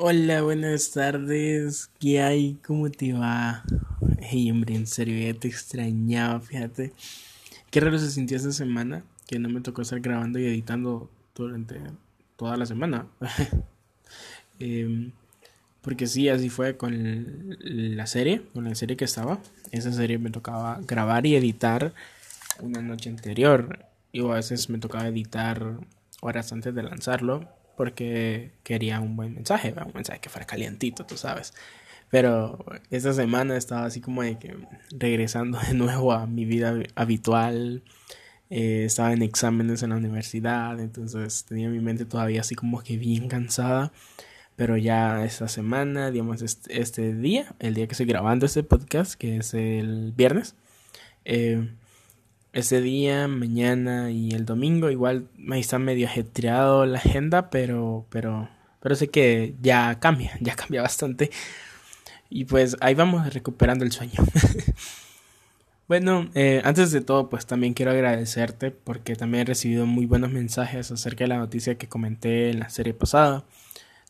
Hola, 0.00 0.42
buenas 0.42 0.92
tardes. 0.92 1.90
¿Qué 1.98 2.22
hay? 2.22 2.56
¿Cómo 2.64 2.88
te 2.88 3.12
va? 3.14 3.64
Hey, 4.20 4.48
hombre, 4.48 4.76
en 4.76 4.86
serio, 4.86 5.18
ya 5.18 5.36
te 5.36 5.48
extrañaba, 5.48 6.40
fíjate. 6.40 6.92
Qué 7.68 7.80
raro 7.80 7.98
se 7.98 8.08
sintió 8.08 8.36
esta 8.36 8.52
semana 8.52 9.02
que 9.26 9.40
no 9.40 9.48
me 9.48 9.60
tocó 9.60 9.82
estar 9.82 9.98
grabando 9.98 10.38
y 10.38 10.46
editando 10.46 11.10
durante 11.34 11.80
toda 12.36 12.56
la 12.56 12.64
semana. 12.64 13.08
Em, 14.60 15.10
porque 15.82 16.06
sí, 16.06 16.28
así 16.28 16.48
fue 16.48 16.76
con 16.76 17.56
la 17.58 18.06
serie, 18.06 18.42
con 18.54 18.64
la 18.64 18.76
serie 18.76 18.96
que 18.96 19.04
estaba. 19.04 19.40
Esa 19.72 19.92
serie 19.92 20.18
me 20.18 20.30
tocaba 20.30 20.78
grabar 20.86 21.26
y 21.26 21.34
editar 21.34 21.92
una 22.60 22.82
noche 22.82 23.10
anterior. 23.10 23.84
Y 24.12 24.20
a 24.20 24.34
veces 24.34 24.70
me 24.70 24.78
tocaba 24.78 25.08
editar 25.08 25.80
horas 26.20 26.52
antes 26.52 26.72
de 26.72 26.84
lanzarlo 26.84 27.57
porque 27.78 28.50
quería 28.64 29.00
un 29.00 29.16
buen 29.16 29.34
mensaje, 29.34 29.72
un 29.72 29.92
mensaje 29.94 30.18
que 30.20 30.28
fuera 30.28 30.46
calientito, 30.46 31.06
tú 31.06 31.16
sabes. 31.16 31.54
Pero 32.10 32.64
esta 32.90 33.12
semana 33.12 33.56
estaba 33.56 33.86
así 33.86 34.00
como 34.00 34.22
de 34.22 34.36
que 34.38 34.56
regresando 34.90 35.58
de 35.68 35.74
nuevo 35.74 36.12
a 36.12 36.26
mi 36.26 36.44
vida 36.44 36.74
habitual. 36.96 37.82
Eh, 38.50 38.84
estaba 38.86 39.12
en 39.12 39.22
exámenes 39.22 39.82
en 39.82 39.90
la 39.90 39.96
universidad, 39.96 40.80
entonces 40.80 41.44
tenía 41.44 41.68
mi 41.68 41.80
mente 41.80 42.06
todavía 42.06 42.40
así 42.40 42.54
como 42.54 42.82
que 42.82 42.96
bien 42.96 43.28
cansada. 43.28 43.92
Pero 44.56 44.76
ya 44.76 45.24
esta 45.24 45.46
semana, 45.48 46.10
digamos, 46.10 46.42
este, 46.42 46.80
este 46.80 47.14
día, 47.14 47.54
el 47.60 47.74
día 47.74 47.86
que 47.86 47.92
estoy 47.92 48.06
grabando 48.06 48.46
este 48.46 48.64
podcast, 48.64 49.14
que 49.14 49.36
es 49.36 49.54
el 49.54 50.12
viernes, 50.16 50.56
eh, 51.24 51.68
ese 52.52 52.80
día, 52.80 53.28
mañana 53.28 54.10
y 54.10 54.30
el 54.32 54.44
domingo. 54.44 54.90
Igual 54.90 55.28
ahí 55.50 55.60
está 55.60 55.78
medio 55.78 56.06
ajetreado 56.06 56.86
la 56.86 56.98
agenda, 56.98 57.50
pero, 57.50 58.06
pero, 58.10 58.48
pero 58.80 58.94
sé 58.94 59.08
que 59.08 59.54
ya 59.60 59.98
cambia, 60.00 60.36
ya 60.40 60.54
cambia 60.56 60.82
bastante. 60.82 61.30
Y 62.30 62.44
pues 62.44 62.76
ahí 62.80 62.94
vamos 62.94 63.32
recuperando 63.32 63.84
el 63.84 63.92
sueño. 63.92 64.22
bueno, 65.88 66.28
eh, 66.34 66.60
antes 66.64 66.92
de 66.92 67.00
todo, 67.00 67.30
pues 67.30 67.46
también 67.46 67.74
quiero 67.74 67.92
agradecerte 67.92 68.70
porque 68.70 69.16
también 69.16 69.42
he 69.42 69.44
recibido 69.46 69.86
muy 69.86 70.06
buenos 70.06 70.30
mensajes 70.30 70.90
acerca 70.90 71.24
de 71.24 71.28
la 71.28 71.38
noticia 71.38 71.76
que 71.78 71.88
comenté 71.88 72.50
en 72.50 72.60
la 72.60 72.68
serie 72.70 72.94
pasada. 72.94 73.44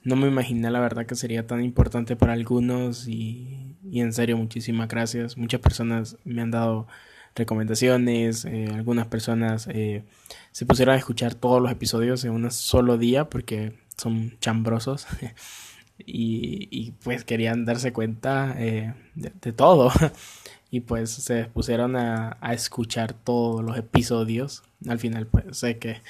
No 0.05 0.16
me 0.16 0.28
imaginé 0.28 0.70
la 0.70 0.81
verdad 0.81 1.06
que 1.06 1.14
sería 1.16 1.47
tan 1.47 1.62
importante 1.62 2.16
para 2.16 2.33
algunos 2.33 3.09
y, 3.09 3.77
y 3.84 4.00
en 4.00 4.12
serio 4.12 4.36
muchísimas 4.36 4.89
gracias. 4.89 5.36
Muchas 5.36 5.61
personas 5.61 6.16
me 6.25 6.42
han 6.42 6.50
dado 6.50 6.86
recomendaciones, 7.34 8.45
eh, 8.45 8.69
algunas 8.75 9.07
personas 9.07 9.69
eh, 9.69 10.05
se 10.53 10.67
pusieron 10.67 10.95
a 10.95 10.98
escuchar 10.98 11.34
todos 11.34 11.62
los 11.62 11.71
episodios 11.71 12.25
en 12.25 12.33
un 12.33 12.51
solo 12.51 12.98
día 12.98 13.29
porque 13.29 13.75
son 13.97 14.37
chambrosos 14.41 15.07
y, 15.99 16.93
pues 17.03 17.25
querían 17.25 17.65
darse 17.65 17.93
cuenta 17.93 18.55
eh, 18.59 18.95
de, 19.15 19.53
todo 19.53 19.93
y 20.71 20.81
pues 20.81 21.11
se 21.11 21.45
pusieron 21.45 21.97
a, 21.97 22.37
a, 22.41 22.55
escuchar 22.55 23.12
todos 23.12 23.65
los 23.65 23.77
episodios. 23.77 24.62
Al 24.87 24.99
final 24.99 25.27
pues 25.27 25.59
sé 25.59 25.79
que 25.79 26.01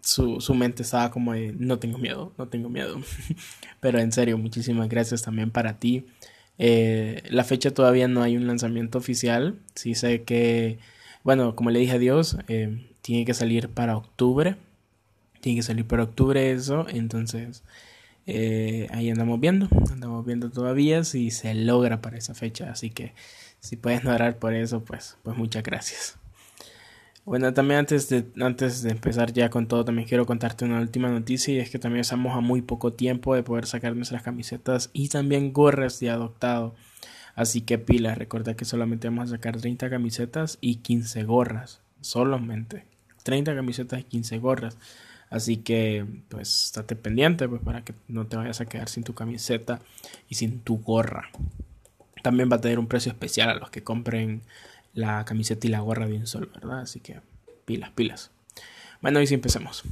su, 0.00 0.40
su 0.40 0.54
mente 0.54 0.82
estaba 0.82 1.10
como 1.10 1.32
de 1.32 1.52
no 1.58 1.78
tengo 1.78 1.98
miedo, 1.98 2.32
no 2.38 2.48
tengo 2.48 2.68
miedo. 2.68 3.00
Pero 3.80 3.98
en 3.98 4.12
serio, 4.12 4.38
muchísimas 4.38 4.88
gracias 4.88 5.22
también 5.22 5.50
para 5.50 5.78
ti 5.78 6.06
eh, 6.58 7.22
la 7.28 7.44
fecha 7.44 7.72
todavía 7.72 8.08
no 8.08 8.22
hay 8.22 8.36
un 8.36 8.46
lanzamiento 8.46 8.98
oficial. 8.98 9.58
Sí 9.74 9.94
sé 9.94 10.22
que, 10.22 10.78
bueno, 11.22 11.54
como 11.56 11.70
le 11.70 11.80
dije 11.80 11.92
a 11.92 11.98
Dios, 11.98 12.38
eh, 12.48 12.90
tiene 13.02 13.24
que 13.24 13.34
salir 13.34 13.68
para 13.68 13.96
octubre. 13.96 14.56
Tiene 15.40 15.58
que 15.58 15.62
salir 15.62 15.86
para 15.86 16.04
octubre 16.04 16.50
eso. 16.52 16.86
Entonces, 16.88 17.62
eh, 18.26 18.88
ahí 18.92 19.10
andamos 19.10 19.40
viendo. 19.40 19.68
Andamos 19.90 20.24
viendo 20.26 20.50
todavía 20.50 21.04
si 21.04 21.30
se 21.30 21.54
logra 21.54 22.00
para 22.00 22.18
esa 22.18 22.34
fecha. 22.34 22.70
Así 22.70 22.90
que 22.90 23.14
si 23.60 23.76
pueden 23.76 24.06
orar 24.08 24.38
por 24.38 24.54
eso, 24.54 24.84
pues, 24.84 25.18
pues 25.22 25.36
muchas 25.36 25.62
gracias. 25.62 26.18
Bueno, 27.26 27.52
también 27.52 27.80
antes 27.80 28.08
de, 28.08 28.24
antes 28.40 28.82
de 28.82 28.90
empezar 28.92 29.32
ya 29.32 29.50
con 29.50 29.66
todo, 29.66 29.84
también 29.84 30.06
quiero 30.06 30.26
contarte 30.26 30.64
una 30.64 30.80
última 30.80 31.08
noticia 31.08 31.52
y 31.54 31.58
es 31.58 31.70
que 31.70 31.80
también 31.80 32.02
estamos 32.02 32.36
a 32.36 32.40
muy 32.40 32.62
poco 32.62 32.92
tiempo 32.92 33.34
de 33.34 33.42
poder 33.42 33.66
sacar 33.66 33.96
nuestras 33.96 34.22
camisetas 34.22 34.90
y 34.92 35.08
también 35.08 35.52
gorras 35.52 35.98
de 35.98 36.10
adoptado. 36.10 36.76
Así 37.34 37.62
que 37.62 37.78
pilas, 37.78 38.16
recuerda 38.16 38.54
que 38.54 38.64
solamente 38.64 39.08
vamos 39.08 39.30
a 39.32 39.34
sacar 39.34 39.56
30 39.60 39.90
camisetas 39.90 40.58
y 40.60 40.76
15 40.76 41.24
gorras, 41.24 41.80
solamente. 42.00 42.86
30 43.24 43.56
camisetas 43.56 43.98
y 43.98 44.04
15 44.04 44.38
gorras. 44.38 44.78
Así 45.28 45.56
que, 45.56 46.06
pues, 46.28 46.66
estate 46.66 46.94
pendiente, 46.94 47.48
pues, 47.48 47.60
para 47.60 47.82
que 47.82 47.92
no 48.06 48.28
te 48.28 48.36
vayas 48.36 48.60
a 48.60 48.66
quedar 48.66 48.88
sin 48.88 49.02
tu 49.02 49.14
camiseta 49.14 49.80
y 50.28 50.36
sin 50.36 50.60
tu 50.60 50.78
gorra. 50.78 51.28
También 52.22 52.48
va 52.50 52.56
a 52.56 52.60
tener 52.60 52.78
un 52.78 52.86
precio 52.86 53.10
especial 53.10 53.50
a 53.50 53.54
los 53.56 53.70
que 53.70 53.82
compren 53.82 54.42
la 54.96 55.24
camiseta 55.24 55.66
y 55.66 55.70
la 55.70 55.80
gorra 55.80 56.08
de 56.08 56.14
un 56.14 56.26
solo, 56.26 56.48
¿verdad? 56.52 56.80
Así 56.80 56.98
que 56.98 57.20
pilas, 57.64 57.90
pilas. 57.90 58.30
Bueno, 59.00 59.20
y 59.20 59.26
si 59.26 59.34
empecemos. 59.34 59.84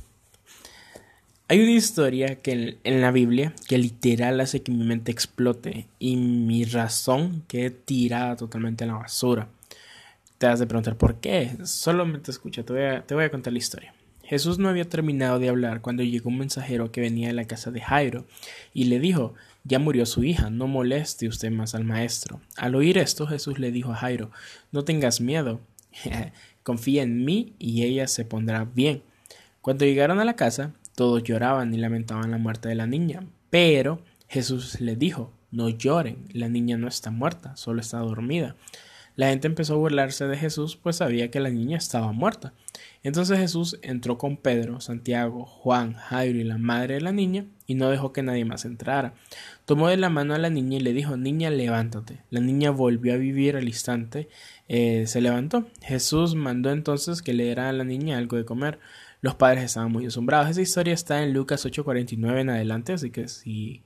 Hay 1.46 1.60
una 1.60 1.72
historia 1.72 2.40
que 2.40 2.78
en, 2.82 3.00
la 3.02 3.10
Biblia 3.12 3.52
que 3.68 3.76
literal 3.76 4.40
hace 4.40 4.62
que 4.62 4.72
mi 4.72 4.82
mente 4.82 5.12
explote 5.12 5.86
y 5.98 6.16
mi 6.16 6.64
razón 6.64 7.44
quede 7.46 7.70
tirada 7.70 8.34
totalmente 8.34 8.84
a 8.84 8.86
la 8.86 8.94
basura. 8.94 9.46
Te 10.38 10.46
has 10.46 10.58
de 10.58 10.66
preguntar 10.66 10.96
por 10.96 11.16
qué. 11.16 11.54
Solamente 11.64 12.30
escucha, 12.30 12.64
te 12.64 13.02
te 13.02 13.14
voy 13.14 13.24
a 13.24 13.30
contar 13.30 13.52
la 13.52 13.58
historia. 13.58 13.93
Jesús 14.24 14.58
no 14.58 14.68
había 14.68 14.88
terminado 14.88 15.38
de 15.38 15.48
hablar 15.48 15.80
cuando 15.80 16.02
llegó 16.02 16.30
un 16.30 16.38
mensajero 16.38 16.90
que 16.90 17.00
venía 17.00 17.28
de 17.28 17.34
la 17.34 17.46
casa 17.46 17.70
de 17.70 17.80
Jairo 17.80 18.26
y 18.72 18.84
le 18.84 18.98
dijo 18.98 19.34
ya 19.64 19.78
murió 19.78 20.04
su 20.04 20.22
hija, 20.24 20.50
no 20.50 20.66
moleste 20.66 21.26
usted 21.26 21.50
más 21.50 21.74
al 21.74 21.84
maestro. 21.84 22.40
Al 22.56 22.74
oír 22.74 22.98
esto, 22.98 23.26
Jesús 23.26 23.58
le 23.58 23.72
dijo 23.72 23.92
a 23.92 23.96
Jairo, 23.96 24.30
no 24.72 24.84
tengas 24.84 25.22
miedo, 25.22 25.60
confía 26.62 27.02
en 27.02 27.24
mí 27.24 27.54
y 27.58 27.82
ella 27.82 28.06
se 28.06 28.26
pondrá 28.26 28.64
bien. 28.66 29.02
Cuando 29.62 29.86
llegaron 29.86 30.20
a 30.20 30.26
la 30.26 30.36
casa, 30.36 30.74
todos 30.94 31.22
lloraban 31.22 31.72
y 31.72 31.78
lamentaban 31.78 32.30
la 32.30 32.38
muerte 32.38 32.68
de 32.68 32.74
la 32.74 32.86
niña, 32.86 33.24
pero 33.48 34.02
Jesús 34.28 34.80
le 34.82 34.96
dijo, 34.96 35.32
no 35.50 35.70
lloren, 35.70 36.28
la 36.32 36.50
niña 36.50 36.76
no 36.76 36.86
está 36.86 37.10
muerta, 37.10 37.56
solo 37.56 37.80
está 37.80 37.98
dormida. 38.00 38.56
La 39.16 39.28
gente 39.28 39.46
empezó 39.46 39.74
a 39.74 39.78
burlarse 39.78 40.26
de 40.26 40.36
Jesús, 40.36 40.76
pues 40.76 40.96
sabía 40.96 41.30
que 41.30 41.38
la 41.38 41.50
niña 41.50 41.78
estaba 41.78 42.10
muerta. 42.10 42.52
Entonces 43.04 43.38
Jesús 43.38 43.78
entró 43.82 44.18
con 44.18 44.36
Pedro, 44.36 44.80
Santiago, 44.80 45.44
Juan, 45.44 45.94
Jairo 45.94 46.38
y 46.38 46.44
la 46.44 46.58
madre 46.58 46.94
de 46.94 47.00
la 47.00 47.12
niña 47.12 47.44
y 47.66 47.74
no 47.74 47.90
dejó 47.90 48.12
que 48.12 48.22
nadie 48.22 48.44
más 48.44 48.64
entrara. 48.64 49.14
Tomó 49.66 49.88
de 49.88 49.96
la 49.96 50.10
mano 50.10 50.34
a 50.34 50.38
la 50.38 50.50
niña 50.50 50.78
y 50.78 50.80
le 50.80 50.92
dijo, 50.92 51.16
niña, 51.16 51.50
levántate. 51.50 52.22
La 52.30 52.40
niña 52.40 52.70
volvió 52.70 53.14
a 53.14 53.18
vivir 53.18 53.56
al 53.56 53.68
instante, 53.68 54.28
eh, 54.68 55.04
se 55.06 55.20
levantó. 55.20 55.68
Jesús 55.82 56.34
mandó 56.34 56.72
entonces 56.72 57.22
que 57.22 57.34
le 57.34 57.44
diera 57.44 57.68
a 57.68 57.72
la 57.72 57.84
niña 57.84 58.18
algo 58.18 58.36
de 58.36 58.44
comer. 58.44 58.80
Los 59.20 59.36
padres 59.36 59.64
estaban 59.64 59.92
muy 59.92 60.06
asombrados. 60.06 60.50
Esa 60.50 60.62
historia 60.62 60.94
está 60.94 61.22
en 61.22 61.32
Lucas 61.32 61.64
8:49 61.64 62.40
en 62.40 62.50
adelante, 62.50 62.94
así 62.94 63.10
que 63.10 63.28
si 63.28 63.82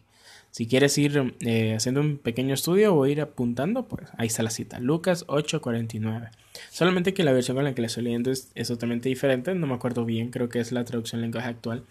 si 0.59 0.67
quieres 0.67 0.99
ir 0.99 1.37
eh, 1.39 1.77
haciendo 1.77 2.01
un 2.01 2.19
pequeño 2.19 2.53
estudio 2.53 2.93
o 2.93 3.07
ir 3.07 3.21
apuntando, 3.21 3.87
pues 3.87 4.09
ahí 4.17 4.27
está 4.27 4.43
la 4.43 4.51
cita, 4.51 4.81
Lucas 4.81 5.25
8:49. 5.29 6.31
Solamente 6.73 7.15
que 7.15 7.23
la 7.23 7.31
versión 7.31 7.57
con 7.57 7.63
la 7.63 7.77
que 7.77 7.81
le 7.81 7.87
estoy 7.87 8.03
leyendo 8.03 8.33
es, 8.33 8.51
totalmente 8.67 9.09
diferente, 9.09 9.55
no 9.55 9.69
me 9.69 9.75
acuerdo 9.75 10.05
bien, 10.05 10.31
creo 10.33 10.49
que 10.49 10.59
es 10.59 10.73
la 10.73 10.85
traducción 10.85 11.21
lenguaje 11.21 11.47
actual. 11.49 11.85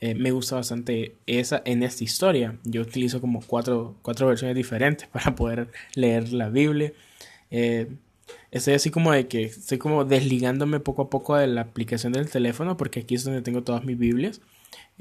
Eh, 0.00 0.16
me 0.16 0.32
gusta 0.32 0.56
bastante 0.56 1.14
esa 1.28 1.62
en 1.64 1.84
esta 1.84 2.02
historia. 2.02 2.58
Yo 2.64 2.80
utilizo 2.80 3.20
como 3.20 3.40
cuatro, 3.40 3.94
cuatro 4.02 4.26
versiones 4.26 4.56
diferentes 4.56 5.06
para 5.12 5.36
poder 5.36 5.68
leer 5.94 6.32
la 6.32 6.48
Biblia. 6.48 6.92
Eh, 7.52 7.86
estoy 8.50 8.74
así 8.74 8.90
como 8.90 9.12
de 9.12 9.28
que 9.28 9.44
estoy 9.44 9.78
como 9.78 10.04
desligándome 10.04 10.80
poco 10.80 11.02
a 11.02 11.08
poco 11.08 11.36
de 11.36 11.46
la 11.46 11.60
aplicación 11.60 12.12
del 12.12 12.28
teléfono 12.28 12.76
porque 12.76 12.98
aquí 12.98 13.14
es 13.14 13.22
donde 13.22 13.42
tengo 13.42 13.62
todas 13.62 13.84
mis 13.84 13.96
Biblias. 13.96 14.40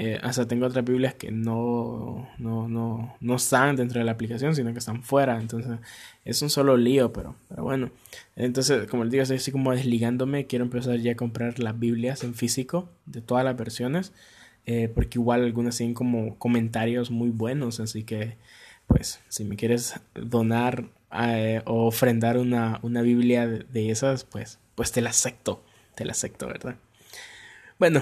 Eh, 0.04 0.20
hasta 0.24 0.48
tengo 0.48 0.66
otras 0.66 0.84
Biblias 0.84 1.14
que 1.14 1.30
no, 1.30 2.28
no, 2.40 2.68
no, 2.68 3.16
no 3.20 3.36
están 3.36 3.76
dentro 3.76 4.00
de 4.00 4.06
la 4.06 4.14
aplicación, 4.14 4.56
sino 4.56 4.74
que 4.74 4.80
están 4.80 5.04
fuera. 5.04 5.40
Entonces 5.40 5.78
es 6.26 6.42
un 6.42 6.50
solo 6.50 6.76
lío, 6.76 7.14
pero, 7.14 7.36
pero 7.48 7.62
bueno. 7.62 7.92
Entonces, 8.36 8.88
como 8.88 9.04
les 9.04 9.12
digo, 9.12 9.22
estoy 9.22 9.38
así 9.38 9.52
como 9.52 9.72
desligándome. 9.72 10.48
Quiero 10.48 10.66
empezar 10.66 10.98
ya 10.98 11.12
a 11.12 11.16
comprar 11.16 11.60
las 11.60 11.78
Biblias 11.78 12.24
en 12.24 12.34
físico 12.34 12.90
de 13.06 13.22
todas 13.22 13.46
las 13.46 13.56
versiones. 13.56 14.12
Eh, 14.66 14.90
porque 14.92 15.20
igual 15.20 15.44
algunas 15.44 15.78
tienen 15.78 15.94
como 15.94 16.36
comentarios 16.40 17.12
muy 17.12 17.30
buenos. 17.30 17.80
Así 17.80 18.04
que, 18.04 18.38
pues, 18.88 19.22
si 19.30 19.44
me 19.44 19.56
quieres 19.56 20.00
donar 20.16 20.90
eh, 21.14 21.62
o 21.66 21.86
ofrendar 21.86 22.40
una, 22.40 22.80
una 22.82 23.04
Biblia 23.04 23.46
de, 23.48 23.66
de 23.72 23.92
esas, 23.92 24.24
pues, 24.24 24.58
pues 24.74 24.92
te 24.92 25.02
la 25.02 25.12
acepto. 25.12 25.64
Te 25.94 26.06
la 26.06 26.14
acepto, 26.14 26.48
¿verdad? 26.48 26.78
Bueno, 27.78 28.02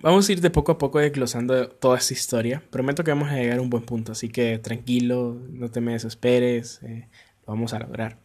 Vamos 0.00 0.28
a 0.28 0.32
ir 0.32 0.40
de 0.40 0.50
poco 0.50 0.72
a 0.72 0.78
poco 0.78 1.00
desglosando 1.00 1.68
toda 1.68 1.98
esta 1.98 2.12
historia. 2.12 2.62
Prometo 2.70 3.02
que 3.02 3.10
vamos 3.10 3.30
a 3.30 3.34
llegar 3.34 3.58
a 3.58 3.62
un 3.62 3.70
buen 3.70 3.82
punto, 3.82 4.12
así 4.12 4.28
que 4.28 4.58
tranquilo, 4.58 5.36
no 5.50 5.70
te 5.70 5.80
me 5.80 5.92
desesperes, 5.92 6.80
eh, 6.82 7.08
lo 7.46 7.54
vamos 7.54 7.72
a 7.72 7.80
lograr. 7.80 8.18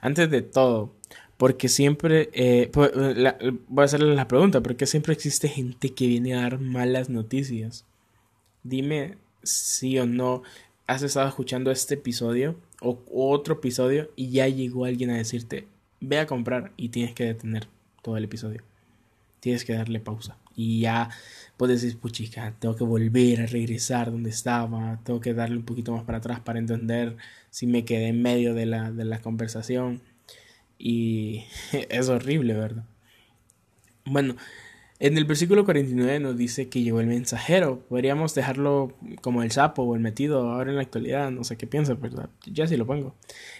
Antes 0.00 0.30
de 0.30 0.42
todo, 0.42 0.94
porque 1.36 1.68
siempre, 1.68 2.30
eh, 2.32 2.70
voy 3.68 3.82
a 3.82 3.84
hacerle 3.84 4.14
la 4.14 4.28
pregunta, 4.28 4.60
¿por 4.60 4.76
qué 4.76 4.86
siempre 4.86 5.14
existe 5.14 5.48
gente 5.48 5.94
que 5.94 6.06
viene 6.06 6.34
a 6.34 6.42
dar 6.42 6.60
malas 6.60 7.10
noticias? 7.10 7.84
Dime 8.62 9.16
sí 9.42 9.98
o 9.98 10.06
no 10.06 10.42
has 10.86 11.02
estado 11.02 11.28
escuchando 11.28 11.72
este 11.72 11.94
episodio 11.94 12.56
o 12.80 13.00
otro 13.08 13.54
episodio 13.54 14.10
y 14.14 14.30
ya 14.30 14.46
llegó 14.46 14.84
alguien 14.84 15.10
a 15.10 15.16
decirte, 15.16 15.66
ve 16.00 16.20
a 16.20 16.26
comprar 16.26 16.72
y 16.76 16.90
tienes 16.90 17.14
que 17.14 17.24
detener 17.24 17.66
todo 18.02 18.16
el 18.16 18.24
episodio. 18.24 18.62
Tienes 19.40 19.64
que 19.64 19.72
darle 19.72 19.98
pausa. 20.00 20.38
Y 20.56 20.80
ya 20.80 21.10
puedes 21.56 21.82
decir, 21.82 21.98
puchica, 21.98 22.54
tengo 22.58 22.74
que 22.74 22.84
volver 22.84 23.42
a 23.42 23.46
regresar 23.46 24.10
donde 24.10 24.30
estaba, 24.30 25.00
tengo 25.04 25.20
que 25.20 25.34
darle 25.34 25.56
un 25.56 25.64
poquito 25.64 25.92
más 25.92 26.04
para 26.04 26.18
atrás 26.18 26.40
para 26.40 26.58
entender 26.58 27.16
si 27.50 27.66
me 27.66 27.84
quedé 27.84 28.08
en 28.08 28.22
medio 28.22 28.54
de 28.54 28.66
la, 28.66 28.90
de 28.90 29.04
la 29.04 29.20
conversación. 29.20 30.02
Y 30.78 31.44
es 31.90 32.08
horrible, 32.08 32.54
¿verdad? 32.54 32.84
Bueno, 34.06 34.36
en 34.98 35.18
el 35.18 35.26
versículo 35.26 35.64
49 35.66 36.20
nos 36.20 36.36
dice 36.38 36.70
que 36.70 36.82
llegó 36.82 37.00
el 37.00 37.06
mensajero. 37.06 37.80
Podríamos 37.88 38.34
dejarlo 38.34 38.96
como 39.20 39.42
el 39.42 39.50
sapo 39.50 39.82
o 39.82 39.94
el 39.94 40.00
metido 40.00 40.50
ahora 40.50 40.70
en 40.70 40.76
la 40.76 40.82
actualidad. 40.82 41.30
No 41.30 41.44
sé 41.44 41.58
qué 41.58 41.66
piensa, 41.66 41.94
¿verdad? 41.94 42.30
Ya 42.46 42.66
sí 42.66 42.78
lo 42.78 42.86
pongo. 42.86 43.14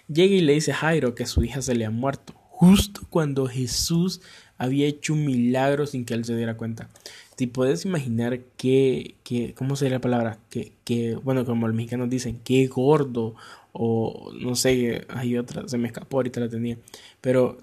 Llega 0.09 0.35
y 0.35 0.41
le 0.41 0.55
dice 0.55 0.73
a 0.73 0.77
Jairo 0.77 1.15
que 1.15 1.27
su 1.27 1.45
hija 1.45 1.61
se 1.61 1.75
le 1.75 1.85
ha 1.85 1.91
muerto. 1.91 2.33
Justo 2.35 3.03
cuando 3.11 3.47
Jesús 3.47 4.23
había 4.59 4.87
hecho 4.87 5.13
un 5.13 5.25
milagro 5.25 5.87
sin 5.87 6.05
que 6.05 6.15
él 6.15 6.25
se 6.25 6.37
diera 6.37 6.57
cuenta. 6.57 6.89
¿Te 7.37 7.47
puedes 7.49 7.85
imaginar 7.85 8.41
que, 8.57 9.15
que 9.23 9.55
¿cómo 9.55 9.77
sería 9.77 9.97
la 9.97 10.01
palabra? 10.01 10.39
Que, 10.49 10.73
que, 10.85 11.17
bueno, 11.17 11.45
como 11.45 11.67
los 11.67 11.77
mexicanos 11.77 12.09
dicen, 12.09 12.41
qué 12.45 12.67
gordo, 12.67 13.35
o 13.73 14.33
no 14.41 14.55
sé, 14.55 15.07
hay 15.09 15.37
otra, 15.37 15.69
se 15.69 15.77
me 15.77 15.89
escapó, 15.89 16.19
ahorita 16.19 16.41
la 16.41 16.49
tenía, 16.49 16.79
pero 17.21 17.59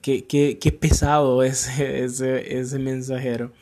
qué, 0.00 0.24
qué, 0.24 0.58
qué 0.58 0.72
pesado 0.72 1.42
ese, 1.44 2.04
ese, 2.04 2.58
ese 2.58 2.78
mensajero, 2.78 3.52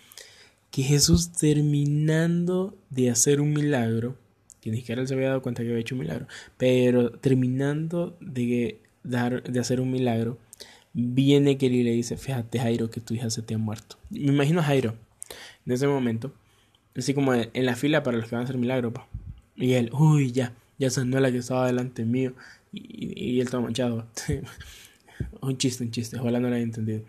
que 0.70 0.82
Jesús 0.82 1.32
terminando 1.32 2.76
de 2.90 3.10
hacer 3.10 3.40
un 3.40 3.52
milagro, 3.52 4.16
que 4.60 4.70
ni 4.70 4.78
siquiera 4.78 5.00
él 5.00 5.08
se 5.08 5.14
había 5.14 5.28
dado 5.28 5.42
cuenta 5.42 5.62
que 5.62 5.68
había 5.68 5.80
hecho 5.80 5.94
un 5.94 6.02
milagro, 6.02 6.26
pero 6.58 7.10
terminando 7.10 8.16
de, 8.20 8.80
dar, 9.02 9.42
de 9.42 9.60
hacer 9.60 9.80
un 9.80 9.90
milagro, 9.90 10.38
viene 10.98 11.58
que 11.58 11.66
y 11.66 11.82
le 11.82 11.90
dice, 11.90 12.16
fíjate 12.16 12.58
Jairo 12.58 12.90
que 12.90 13.02
tu 13.02 13.12
hija 13.12 13.28
se 13.28 13.42
te 13.42 13.54
ha 13.54 13.58
muerto. 13.58 13.98
Me 14.08 14.32
imagino 14.32 14.62
Jairo 14.62 14.94
en 15.66 15.72
ese 15.72 15.86
momento, 15.86 16.32
así 16.96 17.12
como 17.12 17.34
en 17.34 17.66
la 17.66 17.76
fila 17.76 18.02
para 18.02 18.16
los 18.16 18.28
que 18.28 18.34
van 18.34 18.42
a 18.42 18.44
hacer 18.44 18.56
milagro, 18.56 18.94
pa. 18.94 19.06
y 19.56 19.74
él, 19.74 19.90
uy, 19.92 20.32
ya, 20.32 20.54
ya 20.78 20.88
sanó 20.88 21.20
la 21.20 21.30
que 21.30 21.38
estaba 21.38 21.66
delante 21.66 22.06
mío, 22.06 22.34
y, 22.72 23.34
y 23.34 23.40
él 23.40 23.50
todo 23.50 23.60
manchado. 23.60 24.06
un 25.42 25.58
chiste, 25.58 25.84
un 25.84 25.90
chiste, 25.90 26.18
ojalá 26.18 26.40
no 26.40 26.48
lo 26.48 26.54
haya 26.54 26.64
entendido. 26.64 27.02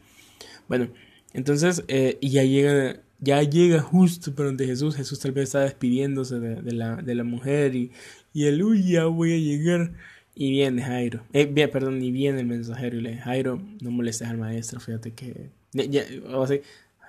Bueno, 0.68 0.90
entonces, 1.33 1.86
eh, 1.88 2.18
ya 2.22 2.44
llega, 2.44 3.01
ya 3.22 3.42
llega 3.42 3.80
justo 3.80 4.36
por 4.36 4.48
donde 4.48 4.66
Jesús, 4.66 4.98
Jesús 4.98 5.19
tal 5.19 5.31
vez 5.31 5.45
está 5.45 5.62
despidiéndose 5.62 6.40
de, 6.42 6.74
la, 6.74 6.98
de 6.98 7.16
la 7.16 7.24
mujer, 7.24 7.74
y, 7.74 7.92
y 8.33 8.48
él, 8.48 8.62
uy, 8.63 8.83
ya 8.83 9.06
voy 9.06 9.31
a 9.31 9.38
llegar. 9.38 9.94
Y 10.39 10.51
viene 10.51 10.84
Jairo, 10.84 11.24
eh, 11.34 11.48
bien, 11.48 11.72
perdón, 11.72 12.00
y 12.04 12.12
viene 12.12 12.42
el 12.42 12.45
mensajero 12.45 12.95
y 12.95 13.01
le 13.01 13.10
dice, 13.10 13.24
Jairo, 13.24 13.60
no 13.81 13.89
molestes 13.89 14.28
al 14.28 14.38
maestro, 14.38 14.80
fíjate 14.80 15.12
que, 15.13 15.50
ya, 15.74 16.04
o 16.28 16.45
sea, 16.45 16.60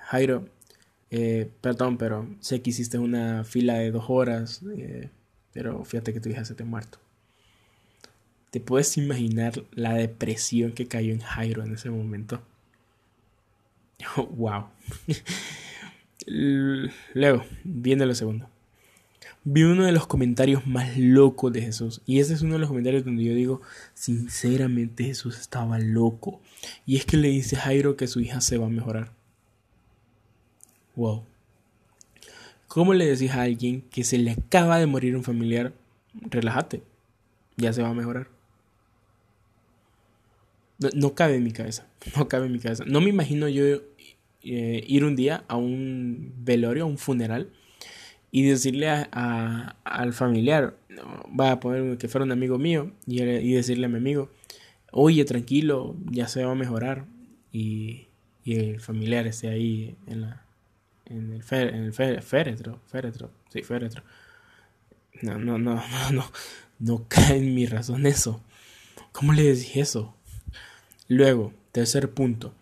Jairo, 0.07 0.49
eh, 1.11 1.51
perdón, 1.61 1.99
pero 1.99 2.27
sé 2.41 2.63
que 2.63 2.71
hiciste 2.71 2.97
una 2.97 3.45
fila 3.45 3.75
de 3.75 3.91
dos 3.91 4.07
horas, 4.09 4.63
eh, 4.75 5.11
pero 5.53 5.85
fíjate 5.85 6.15
que 6.15 6.21
tu 6.21 6.31
hija 6.31 6.47
se 6.47 6.55
te 6.55 6.63
ha 6.63 6.67
muerto. 6.67 7.01
¿Te 8.51 8.61
puedes 8.61 8.97
imaginar 8.97 9.63
la 9.73 9.93
depresión 9.93 10.73
que 10.73 10.89
cayó 10.89 11.13
en 11.13 11.21
Jairo 11.21 11.63
en 11.63 11.75
ese 11.75 11.91
momento? 11.91 12.41
wow. 14.37 14.69
Luego, 17.13 17.45
viene 17.63 18.07
lo 18.07 18.15
segundo 18.15 18.49
vi 19.45 19.63
uno 19.63 19.85
de 19.85 19.93
los 19.93 20.07
comentarios 20.07 20.67
más 20.67 20.97
locos 20.99 21.53
de 21.53 21.63
Jesús. 21.63 22.03
Y 22.07 22.21
ese 22.21 22.35
es 22.35 22.43
uno 22.43 22.55
de 22.55 22.61
los 22.61 22.69
comentarios 22.69 23.05
donde 23.05 23.25
yo 23.25 23.35
digo, 23.35 23.61
sinceramente 23.95 25.05
Jesús 25.05 25.39
estaba 25.39 25.79
loco. 25.79 26.41
Y 26.87 26.97
es 26.97 27.05
que 27.05 27.17
le 27.17 27.29
dice 27.29 27.57
Jairo 27.57 27.97
que 27.97 28.07
su 28.07 28.21
hija 28.21 28.41
se 28.41 28.59
va 28.59 28.67
a 28.67 28.71
mejorar. 28.71 29.13
Wow. 30.97 31.25
¿Cómo 32.67 32.93
le 32.93 33.07
decís 33.07 33.31
a 33.31 33.43
alguien 33.43 33.83
que 33.91 34.05
se 34.05 34.19
le 34.19 34.33
acaba 34.33 34.79
de 34.79 34.87
morir 34.87 35.17
un 35.17 35.25
familiar, 35.25 35.73
relájate, 36.15 36.83
ya 37.57 37.73
se 37.73 37.83
va 37.83 37.89
a 37.89 37.95
mejorar? 37.95 38.29
No, 40.95 41.15
cabe 41.15 41.37
en 41.37 41.45
mi 41.45 41.51
cabeza, 41.51 41.87
no 42.17 42.29
cabe 42.29 42.47
en 42.47 42.53
mi 42.53 42.59
cabeza. 42.59 42.85
No 42.87 43.01
me 43.01 43.09
imagino 43.09 43.49
yo 43.49 43.65
eh, 44.43 44.85
ir 44.87 45.05
un 45.05 45.17
día 45.17 45.45
a 45.49 45.57
un 45.57 46.35
velorio, 46.39 46.85
a 46.85 46.87
un 46.87 46.99
funeral, 46.99 47.51
y 48.31 48.43
decirle 48.43 48.89
a, 48.89 49.77
al 49.85 50.13
familiar, 50.13 50.77
va 51.39 51.53
a 51.53 51.61
poner 51.61 51.99
que 51.99 52.09
fuera 52.09 52.25
un 52.25 52.33
amigo 52.33 52.59
mío, 52.59 52.93
y, 53.07 53.23
decirle 53.53 53.87
a 53.87 53.89
mi 53.89 53.97
amigo, 53.97 54.31
oye, 54.93 55.25
tranquilo, 55.25 55.97
ya 56.11 56.29
se 56.29 56.45
va 56.45 56.53
a 56.53 56.55
mejorar, 56.55 57.07
y, 57.53 58.09
y 58.45 58.57
el 58.57 58.81
familiar 58.81 59.27
esté 59.27 59.49
ahí 59.49 59.97
en, 60.07 60.23
la, 60.23 60.45
en 61.07 61.33
el, 61.33 61.43
fer, 61.43 61.75
en 61.75 61.85
el 61.85 61.93
féretro, 61.93 62.81
féretro, 62.87 63.31
sí, 63.51 63.63
féretro. 63.63 64.03
No, 65.23 65.39
no, 65.39 65.59
no, 65.59 65.75
no, 66.11 66.13
no, 66.13 66.33
no 66.79 67.07
cae 67.09 67.39
en 67.39 67.55
mi 67.55 67.67
razón 67.67 68.07
eso. 68.07 68.43
¿Cómo 69.13 69.33
le 69.33 69.43
decís 69.43 69.77
eso? 69.77 70.15
Luego, 71.09 71.55
tercer 71.73 72.11
punto. 72.11 72.53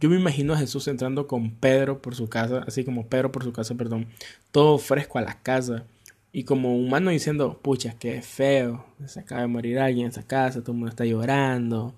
Yo 0.00 0.10
me 0.10 0.16
imagino 0.16 0.52
a 0.52 0.58
Jesús 0.58 0.88
entrando 0.88 1.28
con 1.28 1.52
Pedro 1.52 2.02
por 2.02 2.16
su 2.16 2.28
casa, 2.28 2.64
así 2.66 2.84
como 2.84 3.06
Pedro 3.06 3.30
por 3.30 3.44
su 3.44 3.52
casa, 3.52 3.76
perdón, 3.76 4.08
todo 4.50 4.78
fresco 4.78 5.18
a 5.18 5.22
la 5.22 5.40
casa. 5.40 5.84
Y 6.32 6.42
como 6.42 6.76
humano 6.76 7.10
diciendo, 7.10 7.60
pucha, 7.62 7.94
qué 7.98 8.20
feo, 8.20 8.84
se 9.06 9.20
acaba 9.20 9.42
de 9.42 9.46
morir 9.46 9.78
alguien 9.78 10.06
en 10.06 10.10
esa 10.10 10.24
casa, 10.26 10.62
todo 10.62 10.72
el 10.72 10.78
mundo 10.78 10.90
está 10.90 11.04
llorando. 11.04 11.94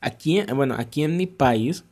Aquí, 0.00 0.42
bueno, 0.54 0.74
aquí 0.76 1.04
en 1.04 1.16
mi 1.16 1.28
país 1.28 1.84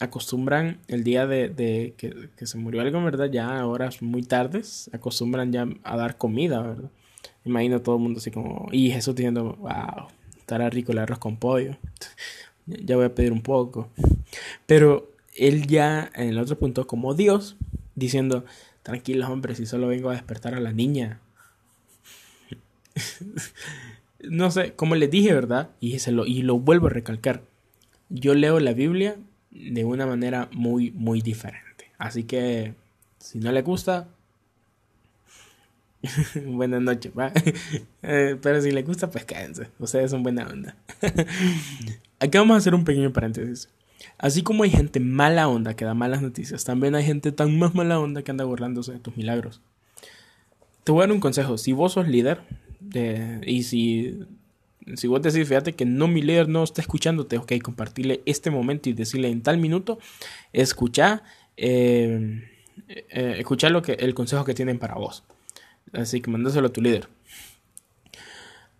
acostumbran 0.00 0.80
el 0.88 1.04
día 1.04 1.28
de, 1.28 1.94
que, 1.96 2.30
que, 2.36 2.46
se 2.46 2.58
murió 2.58 2.80
alguien, 2.80 3.04
¿verdad? 3.04 3.30
Ya 3.30 3.60
a 3.60 3.66
horas 3.66 4.02
muy 4.02 4.22
tardes, 4.24 4.90
acostumbran 4.92 5.52
ya 5.52 5.68
a 5.84 5.96
dar 5.96 6.18
comida, 6.18 6.60
¿verdad? 6.60 6.90
Imagino 7.44 7.80
todo 7.80 7.96
el 7.96 8.02
mundo 8.02 8.18
así 8.18 8.32
como, 8.32 8.68
y 8.72 8.90
Jesús 8.90 9.14
diciendo, 9.14 9.56
wow, 9.60 10.08
estará 10.36 10.68
rico 10.70 10.90
el 10.90 10.98
arroz 10.98 11.18
con 11.18 11.36
pollo 11.36 11.76
ya 12.66 12.96
voy 12.96 13.06
a 13.06 13.14
pedir 13.14 13.32
un 13.32 13.42
poco. 13.42 13.88
Pero 14.66 15.10
él 15.36 15.66
ya 15.66 16.10
en 16.14 16.28
el 16.28 16.38
otro 16.38 16.58
punto 16.58 16.86
como 16.86 17.14
Dios, 17.14 17.56
diciendo, 17.94 18.44
tranquilos 18.82 19.30
hombres, 19.30 19.58
si 19.58 19.66
solo 19.66 19.88
vengo 19.88 20.10
a 20.10 20.14
despertar 20.14 20.54
a 20.54 20.60
la 20.60 20.72
niña. 20.72 21.20
no 24.22 24.50
sé, 24.50 24.72
como 24.74 24.94
les 24.94 25.10
dije, 25.10 25.32
¿verdad? 25.32 25.70
Y, 25.80 25.98
se 25.98 26.12
lo, 26.12 26.26
y 26.26 26.42
lo 26.42 26.58
vuelvo 26.58 26.86
a 26.86 26.90
recalcar. 26.90 27.42
Yo 28.08 28.34
leo 28.34 28.60
la 28.60 28.72
Biblia 28.72 29.16
de 29.50 29.84
una 29.84 30.06
manera 30.06 30.48
muy, 30.52 30.90
muy 30.90 31.20
diferente. 31.20 31.90
Así 31.98 32.24
que, 32.24 32.74
si 33.18 33.38
no 33.38 33.52
le 33.52 33.62
gusta, 33.62 34.08
buenas 36.46 36.82
noches, 36.82 37.12
eh, 38.02 38.36
pero 38.40 38.60
si 38.60 38.70
le 38.70 38.82
gusta, 38.82 39.10
pues 39.10 39.24
quédense. 39.24 39.68
Ustedes 39.78 40.10
son 40.10 40.22
buena 40.22 40.46
onda. 40.46 40.76
Aquí 42.22 42.38
vamos 42.38 42.54
a 42.54 42.58
hacer 42.58 42.72
un 42.76 42.84
pequeño 42.84 43.12
paréntesis. 43.12 43.68
Así 44.16 44.44
como 44.44 44.62
hay 44.62 44.70
gente 44.70 45.00
mala 45.00 45.48
onda 45.48 45.74
que 45.74 45.84
da 45.84 45.92
malas 45.92 46.22
noticias, 46.22 46.62
también 46.62 46.94
hay 46.94 47.04
gente 47.04 47.32
tan 47.32 47.58
más 47.58 47.74
mala 47.74 47.98
onda 47.98 48.22
que 48.22 48.30
anda 48.30 48.44
burlándose 48.44 48.92
de 48.92 49.00
tus 49.00 49.16
milagros. 49.16 49.60
Te 50.84 50.92
voy 50.92 51.00
a 51.00 51.06
dar 51.08 51.12
un 51.12 51.18
consejo. 51.18 51.58
Si 51.58 51.72
vos 51.72 51.94
sos 51.94 52.06
líder 52.06 52.42
de, 52.78 53.40
y 53.44 53.64
si, 53.64 54.20
si 54.94 55.08
vos 55.08 55.20
decís, 55.20 55.48
fíjate 55.48 55.72
que 55.72 55.84
no, 55.84 56.06
mi 56.06 56.22
líder 56.22 56.48
no 56.48 56.62
está 56.62 56.80
escuchándote, 56.80 57.38
ok, 57.38 57.54
compartirle 57.60 58.22
este 58.24 58.52
momento 58.52 58.88
y 58.88 58.92
decirle 58.92 59.28
en 59.28 59.42
tal 59.42 59.58
minuto, 59.58 59.98
escucha, 60.52 61.24
eh, 61.56 62.48
eh, 62.86 63.44
lo 63.68 63.82
que, 63.82 63.94
el 63.94 64.14
consejo 64.14 64.44
que 64.44 64.54
tienen 64.54 64.78
para 64.78 64.94
vos. 64.94 65.24
Así 65.92 66.20
que 66.20 66.30
mandáselo 66.30 66.68
a 66.68 66.72
tu 66.72 66.82
líder. 66.82 67.08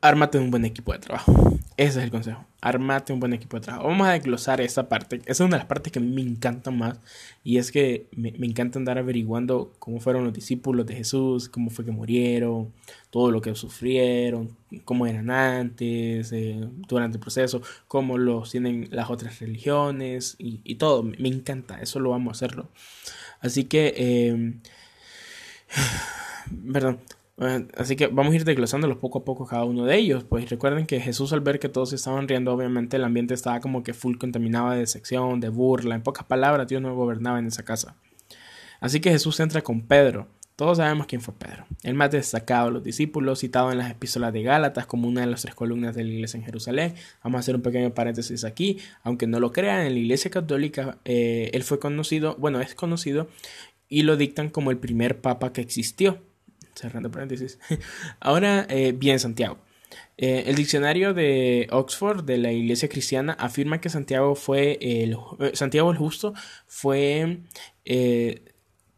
Ármate 0.03 0.37
un 0.37 0.51
buen 0.51 0.65
equipo 0.65 0.93
de 0.93 0.99
trabajo. 0.99 1.33
Ese 1.77 2.01
es 2.01 2.05
el 2.05 2.11
consejo. 2.11 2.45
Armate 2.61 3.13
un 3.13 3.21
buen 3.21 3.33
equipo 3.33 3.57
de 3.57 3.63
trabajo. 3.63 3.87
Vamos 3.87 4.09
a 4.09 4.13
desglosar 4.15 4.61
esa 4.61 4.89
parte. 4.89 5.21
Esa 5.27 5.31
es 5.31 5.41
una 5.41 5.57
de 5.57 5.59
las 5.59 5.67
partes 5.67 5.93
que 5.93 6.01
me 6.01 6.21
encanta 6.21 6.73
más. 6.73 6.99
Y 7.45 7.59
es 7.59 7.71
que 7.71 8.09
me, 8.11 8.31
encanta 8.31 8.81
andar 8.81 8.99
averiguando 8.99 9.73
cómo 9.79 10.01
fueron 10.01 10.25
los 10.25 10.33
discípulos 10.33 10.87
de 10.87 10.97
Jesús, 10.97 11.49
cómo 11.49 11.71
fue 11.71 11.85
que 11.85 11.93
murieron, 11.93 12.73
todo 13.11 13.31
lo 13.31 13.41
que 13.41 13.55
sufrieron, 13.55 14.57
cómo 14.85 15.07
eran 15.07 15.31
antes, 15.31 16.33
eh, 16.33 16.69
durante 16.89 17.19
el 17.19 17.21
proceso, 17.21 17.63
cómo 17.87 18.19
los 18.19 18.51
tienen 18.51 18.89
las 18.91 19.09
otras 19.09 19.39
religiones 19.39 20.35
y, 20.37 20.75
todo. 20.75 21.05
Me, 21.05 21.29
encanta. 21.29 21.81
Eso 21.81 22.01
lo 22.01 22.11
vamos 22.11 22.33
a 22.33 22.37
hacerlo. 22.45 22.69
Así 23.41 23.65
que... 23.67 23.95
Eh, 23.97 24.55
perdón. 26.73 26.99
Así 27.77 27.97
que 27.97 28.07
vamos 28.09 28.33
a 28.33 28.37
ir 28.37 28.45
desglosándolos 28.45 28.99
poco 28.99 29.21
a 29.21 29.25
poco 29.25 29.47
cada 29.47 29.65
uno 29.65 29.85
de 29.85 29.97
ellos. 29.97 30.25
Pues 30.25 30.49
recuerden 30.51 30.87
que 30.87 31.01
Jesús 31.01 31.33
al 31.33 31.41
ver 31.41 31.59
que 31.59 31.69
todos 31.69 31.93
estaban 31.93 32.29
riendo, 32.29 32.53
obviamente 32.53 32.97
el 32.97 33.05
ambiente 33.05 33.35
estaba 33.35 33.61
como 33.61 33.83
que 33.83 33.95
full 33.95 34.17
contaminado 34.17 34.71
de 34.71 34.87
sección, 34.87 35.41
de 35.41 35.49
burla. 35.49 35.95
En 35.95 36.03
pocas 36.03 36.27
palabras, 36.27 36.69
Dios 36.69 36.83
no 36.83 36.95
gobernaba 36.95 37.39
en 37.39 37.47
esa 37.47 37.65
casa. 37.65 37.97
Así 38.81 39.01
que 39.01 39.11
Jesús 39.11 39.39
entra 39.41 39.63
con 39.63 39.83
Pedro. 39.83 40.29
todos 40.57 40.79
sabemos 40.79 41.07
quién 41.07 41.21
fue 41.21 41.35
Pedro, 41.35 41.65
el 41.83 41.95
más 41.95 42.11
destacado 42.11 42.67
de 42.67 42.73
los 42.73 42.85
discípulos, 42.85 43.41
citado 43.41 43.73
en 43.73 43.79
las 43.79 43.91
epístolas 43.91 44.33
de 44.33 44.43
Gálatas 44.43 44.87
como 44.87 45.09
una 45.09 45.23
de 45.23 45.27
las 45.27 45.43
tres 45.43 45.55
columnas 45.55 45.95
de 45.95 46.05
la 46.05 46.11
iglesia 46.11 46.39
en 46.39 46.45
Jerusalén. 46.45 46.95
Vamos 47.25 47.39
a 47.39 47.41
hacer 47.41 47.57
un 47.57 47.63
pequeño 47.63 47.95
paréntesis 47.95 48.45
aquí, 48.45 48.79
aunque 49.03 49.27
no 49.27 49.41
lo 49.41 49.51
crean, 49.51 49.87
en 49.87 49.95
la 49.95 49.99
iglesia 49.99 50.31
católica 50.31 50.99
eh, 51.05 51.51
él 51.53 51.63
fue 51.65 51.79
conocido, 51.81 52.37
bueno, 52.39 52.61
es 52.61 52.75
conocido 52.75 53.29
y 53.89 54.03
lo 54.03 54.17
dictan 54.17 54.51
como 54.51 54.71
el 54.71 54.79
primer 54.79 55.21
papa 55.21 55.53
que 55.53 55.61
existió. 55.61 56.19
Cerrando 56.75 57.11
paréntesis. 57.11 57.59
Ahora, 58.21 58.67
eh, 58.69 58.93
bien, 58.93 59.19
Santiago. 59.19 59.59
Eh, 60.17 60.45
el 60.47 60.57
diccionario 60.57 61.15
de 61.15 61.69
Oxford 61.71 62.25
de 62.25 62.39
la 62.39 62.53
Iglesia 62.53 62.89
Cristiana 62.89 63.35
afirma 63.39 63.81
que 63.81 63.91
Santiago 63.91 64.35
fue 64.35 64.79
el 64.81 65.17
Santiago 65.55 65.91
el 65.91 65.99
Justo 65.99 66.33
fue 66.67 67.41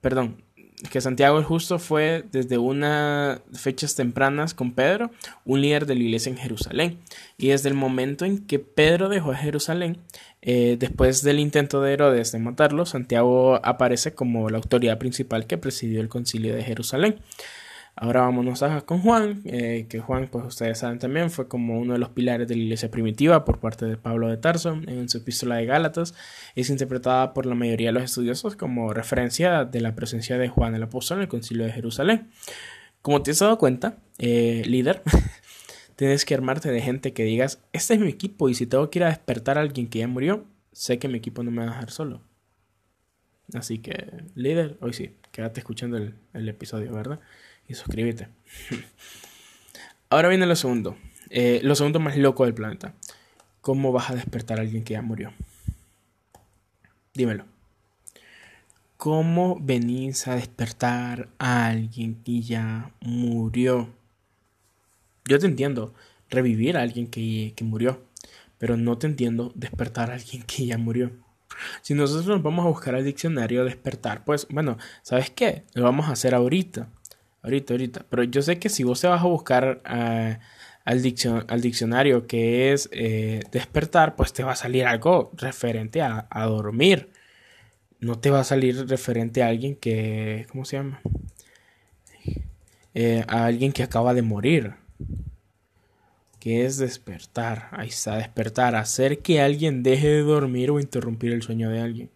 perdón 0.00 0.44
que 0.90 1.00
Santiago 1.00 1.38
el 1.38 1.44
Justo 1.44 1.78
fue 1.78 2.24
desde 2.30 2.58
unas 2.58 3.40
fechas 3.52 3.94
tempranas 3.94 4.54
con 4.54 4.72
Pedro 4.72 5.10
un 5.44 5.60
líder 5.60 5.86
de 5.86 5.94
la 5.94 6.02
iglesia 6.02 6.30
en 6.30 6.36
Jerusalén. 6.36 6.98
Y 7.38 7.48
desde 7.48 7.68
el 7.68 7.74
momento 7.74 8.24
en 8.24 8.46
que 8.46 8.58
Pedro 8.58 9.08
dejó 9.08 9.34
Jerusalén, 9.34 9.98
eh, 10.42 10.76
después 10.78 11.22
del 11.22 11.38
intento 11.38 11.80
de 11.80 11.92
Herodes 11.92 12.32
de 12.32 12.38
matarlo, 12.38 12.86
Santiago 12.86 13.60
aparece 13.64 14.14
como 14.14 14.50
la 14.50 14.58
autoridad 14.58 14.98
principal 14.98 15.46
que 15.46 15.58
presidió 15.58 16.00
el 16.00 16.08
concilio 16.08 16.54
de 16.54 16.64
Jerusalén. 16.64 17.16
Ahora 17.96 18.22
vámonos 18.22 18.64
a, 18.64 18.80
con 18.80 19.00
Juan, 19.00 19.42
eh, 19.44 19.86
que 19.88 20.00
Juan, 20.00 20.28
pues 20.28 20.44
ustedes 20.46 20.78
saben 20.78 20.98
también, 20.98 21.30
fue 21.30 21.46
como 21.46 21.78
uno 21.78 21.92
de 21.92 22.00
los 22.00 22.08
pilares 22.08 22.48
de 22.48 22.56
la 22.56 22.62
iglesia 22.62 22.90
primitiva 22.90 23.44
por 23.44 23.60
parte 23.60 23.86
de 23.86 23.96
Pablo 23.96 24.28
de 24.28 24.36
Tarso 24.36 24.80
en 24.88 25.08
su 25.08 25.18
epístola 25.18 25.56
de 25.56 25.66
Gálatas. 25.66 26.12
Es 26.56 26.70
interpretada 26.70 27.32
por 27.34 27.46
la 27.46 27.54
mayoría 27.54 27.88
de 27.88 27.92
los 27.92 28.02
estudiosos 28.02 28.56
como 28.56 28.92
referencia 28.92 29.64
de 29.64 29.80
la 29.80 29.94
presencia 29.94 30.38
de 30.38 30.48
Juan 30.48 30.74
el 30.74 30.82
apóstol 30.82 31.18
en 31.18 31.22
el 31.22 31.28
concilio 31.28 31.64
de 31.66 31.72
Jerusalén. 31.72 32.30
Como 33.00 33.22
te 33.22 33.30
has 33.30 33.38
dado 33.38 33.58
cuenta, 33.58 33.98
eh, 34.18 34.64
líder, 34.66 35.02
tienes 35.96 36.24
que 36.24 36.34
armarte 36.34 36.72
de 36.72 36.80
gente 36.80 37.12
que 37.12 37.22
digas, 37.22 37.62
este 37.72 37.94
es 37.94 38.00
mi 38.00 38.08
equipo 38.08 38.48
y 38.48 38.54
si 38.54 38.66
tengo 38.66 38.90
que 38.90 38.98
ir 38.98 39.04
a 39.04 39.08
despertar 39.08 39.56
a 39.56 39.60
alguien 39.60 39.88
que 39.88 40.00
ya 40.00 40.08
murió, 40.08 40.44
sé 40.72 40.98
que 40.98 41.06
mi 41.06 41.18
equipo 41.18 41.44
no 41.44 41.52
me 41.52 41.58
va 41.58 41.70
a 41.70 41.74
dejar 41.74 41.90
solo. 41.92 42.22
Así 43.52 43.78
que, 43.78 44.24
líder, 44.34 44.78
hoy 44.80 44.94
sí, 44.94 45.14
quédate 45.30 45.60
escuchando 45.60 45.96
el, 45.96 46.14
el 46.32 46.48
episodio, 46.48 46.92
¿verdad? 46.92 47.20
Y 47.68 47.74
suscríbete. 47.74 48.28
Ahora 50.10 50.28
viene 50.28 50.46
lo 50.46 50.56
segundo. 50.56 50.96
Eh, 51.30 51.60
lo 51.62 51.74
segundo 51.74 52.00
más 52.00 52.16
loco 52.16 52.44
del 52.44 52.54
planeta. 52.54 52.94
¿Cómo 53.60 53.92
vas 53.92 54.10
a 54.10 54.14
despertar 54.14 54.58
a 54.58 54.62
alguien 54.62 54.84
que 54.84 54.94
ya 54.94 55.02
murió? 55.02 55.32
Dímelo. 57.14 57.46
¿Cómo 58.96 59.58
venís 59.60 60.28
a 60.28 60.36
despertar 60.36 61.28
a 61.38 61.66
alguien 61.66 62.22
que 62.22 62.40
ya 62.40 62.92
murió? 63.00 63.88
Yo 65.26 65.38
te 65.38 65.46
entiendo 65.46 65.94
revivir 66.30 66.76
a 66.76 66.82
alguien 66.82 67.06
que, 67.06 67.52
que 67.56 67.64
murió, 67.64 68.02
pero 68.58 68.76
no 68.76 68.98
te 68.98 69.06
entiendo 69.06 69.52
despertar 69.54 70.10
a 70.10 70.14
alguien 70.14 70.42
que 70.42 70.66
ya 70.66 70.78
murió. 70.78 71.10
Si 71.82 71.94
nosotros 71.94 72.26
nos 72.26 72.42
vamos 72.42 72.64
a 72.64 72.68
buscar 72.68 72.94
al 72.94 73.04
diccionario 73.04 73.64
despertar, 73.64 74.24
pues 74.24 74.46
bueno, 74.48 74.78
¿sabes 75.02 75.30
qué? 75.30 75.64
Lo 75.74 75.84
vamos 75.84 76.06
a 76.06 76.12
hacer 76.12 76.34
ahorita. 76.34 76.88
Ahorita, 77.44 77.74
ahorita. 77.74 78.06
Pero 78.08 78.24
yo 78.24 78.40
sé 78.40 78.58
que 78.58 78.70
si 78.70 78.84
vos 78.84 79.00
te 79.02 79.06
vas 79.06 79.20
a 79.20 79.26
buscar 79.26 79.82
al, 79.84 80.40
al, 80.84 81.60
diccionario 81.60 82.26
que 82.26 82.72
es 82.72 82.88
eh, 82.90 83.42
despertar, 83.52 84.16
pues 84.16 84.32
te 84.32 84.42
va 84.42 84.52
a 84.52 84.56
salir 84.56 84.86
algo 84.86 85.30
referente 85.36 86.00
a, 86.00 86.26
dormir. 86.46 87.10
No 88.00 88.18
te 88.18 88.30
va 88.30 88.40
a 88.40 88.44
salir 88.44 88.88
referente 88.88 89.42
a 89.42 89.48
alguien 89.48 89.76
que... 89.76 90.46
¿Cómo 90.50 90.64
se 90.64 90.78
llama? 90.78 91.02
Eh, 92.94 93.24
a 93.28 93.44
alguien 93.44 93.72
que 93.72 93.82
acaba 93.82 94.14
de 94.14 94.22
morir. 94.22 94.74
Que 96.40 96.64
es 96.64 96.78
despertar. 96.78 97.68
Ahí 97.72 97.88
está, 97.88 98.16
despertar. 98.16 98.74
Hacer 98.74 99.18
que 99.18 99.42
alguien 99.42 99.82
deje 99.82 100.08
de 100.08 100.22
dormir 100.22 100.70
o 100.70 100.80
interrumpir 100.80 101.32
el 101.32 101.42
sueño 101.42 101.68
de 101.68 101.80
alguien. 101.80 102.10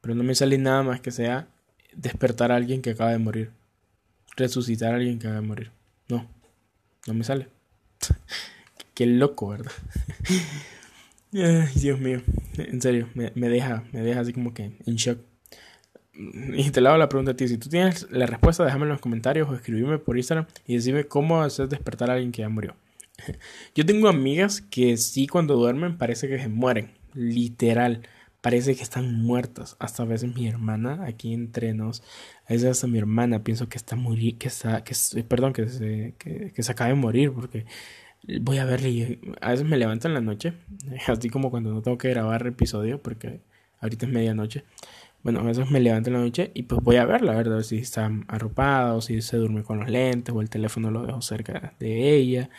Pero 0.00 0.14
no 0.14 0.22
me 0.22 0.36
sale 0.36 0.58
nada 0.58 0.84
más 0.84 1.00
que 1.00 1.10
sea 1.10 1.48
despertar 1.92 2.52
a 2.52 2.56
alguien 2.56 2.82
que 2.82 2.90
acaba 2.90 3.10
de 3.10 3.18
morir 3.18 3.63
resucitar 4.36 4.92
a 4.92 4.96
alguien 4.96 5.18
que 5.18 5.28
va 5.28 5.38
a 5.38 5.42
morir. 5.42 5.70
No, 6.08 6.28
no 7.06 7.14
me 7.14 7.24
sale. 7.24 7.48
Qué 8.94 9.06
loco, 9.06 9.48
¿verdad? 9.48 9.72
Ay, 11.32 11.74
Dios 11.74 11.98
mío, 11.98 12.22
en 12.58 12.80
serio, 12.80 13.08
me, 13.14 13.48
deja, 13.48 13.82
me 13.92 14.02
deja 14.02 14.20
así 14.20 14.32
como 14.32 14.54
que 14.54 14.78
en 14.86 14.94
shock. 14.94 15.18
Y 16.14 16.70
te 16.70 16.78
hago 16.78 16.96
la 16.96 17.08
pregunta 17.08 17.32
a 17.32 17.36
ti. 17.36 17.48
Si 17.48 17.58
tú 17.58 17.68
tienes 17.68 18.06
la 18.12 18.26
respuesta, 18.26 18.64
déjame 18.64 18.84
en 18.84 18.90
los 18.90 19.00
comentarios 19.00 19.48
o 19.50 19.54
escribime 19.54 19.98
por 19.98 20.16
Instagram 20.16 20.46
y 20.64 20.76
decime 20.76 21.04
cómo 21.04 21.42
hacer 21.42 21.68
despertar 21.68 22.08
a 22.08 22.12
alguien 22.12 22.30
que 22.30 22.42
ya 22.42 22.48
murió. 22.48 22.76
Yo 23.74 23.84
tengo 23.84 24.08
amigas 24.08 24.60
que 24.60 24.96
sí 24.96 25.26
cuando 25.26 25.56
duermen 25.56 25.98
parece 25.98 26.28
que 26.28 26.38
se 26.38 26.48
mueren. 26.48 26.92
Literal 27.14 28.02
parece 28.44 28.76
que 28.76 28.82
están 28.82 29.22
muertas. 29.22 29.74
Hasta 29.78 30.02
a 30.02 30.06
veces 30.06 30.34
mi 30.34 30.46
hermana, 30.46 31.06
aquí 31.06 31.32
entre 31.32 31.72
nos, 31.72 32.02
a 32.46 32.52
veces 32.52 32.72
hasta 32.72 32.86
mi 32.86 32.98
hermana 32.98 33.42
pienso 33.42 33.70
que 33.70 33.78
está 33.78 33.96
muy, 33.96 34.34
que 34.34 34.48
está, 34.48 34.84
que, 34.84 34.94
perdón, 35.26 35.54
que 35.54 35.66
se, 35.70 36.14
que, 36.18 36.62
se 36.62 36.72
acaba 36.72 36.88
de 36.88 36.94
morir 36.94 37.32
porque 37.32 37.64
voy 38.42 38.58
a 38.58 38.66
verle 38.66 38.90
y 38.90 39.20
a 39.40 39.48
veces 39.48 39.66
me 39.66 39.78
levanto 39.78 40.08
en 40.08 40.14
la 40.14 40.20
noche, 40.20 40.52
así 41.08 41.30
como 41.30 41.50
cuando 41.50 41.72
no 41.72 41.80
tengo 41.80 41.96
que 41.96 42.10
grabar 42.10 42.46
episodio 42.46 43.00
porque 43.00 43.40
ahorita 43.80 44.04
es 44.04 44.12
medianoche. 44.12 44.64
Bueno, 45.22 45.40
a 45.40 45.44
veces 45.44 45.70
me 45.70 45.80
levanto 45.80 46.10
en 46.10 46.14
la 46.16 46.20
noche 46.20 46.50
y 46.52 46.64
pues 46.64 46.82
voy 46.82 46.96
a 46.96 47.06
verla, 47.06 47.32
a 47.32 47.42
ver 47.42 47.64
si 47.64 47.78
está 47.78 48.10
arropada 48.28 48.92
o 48.92 49.00
si 49.00 49.22
se 49.22 49.38
duerme 49.38 49.62
con 49.62 49.80
los 49.80 49.88
lentes 49.88 50.34
o 50.34 50.42
el 50.42 50.50
teléfono 50.50 50.90
lo 50.90 51.06
dejo 51.06 51.22
cerca 51.22 51.72
de 51.80 52.14
ella 52.14 52.50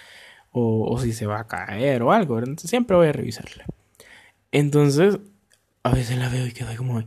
o, 0.51 0.91
o 0.91 0.97
si 0.99 1.13
se 1.13 1.27
va 1.27 1.41
a 1.41 1.47
caer 1.47 2.01
o 2.01 2.11
algo. 2.11 2.39
Entonces, 2.39 2.71
siempre 2.71 2.97
voy 2.97 3.09
a 3.09 3.11
revisarla. 3.11 3.65
Entonces, 4.51 5.19
a 5.85 5.89
veces 5.89 6.17
la 6.17 6.29
veo 6.29 6.47
y 6.47 6.51
quedo 6.51 6.75
como, 6.77 7.03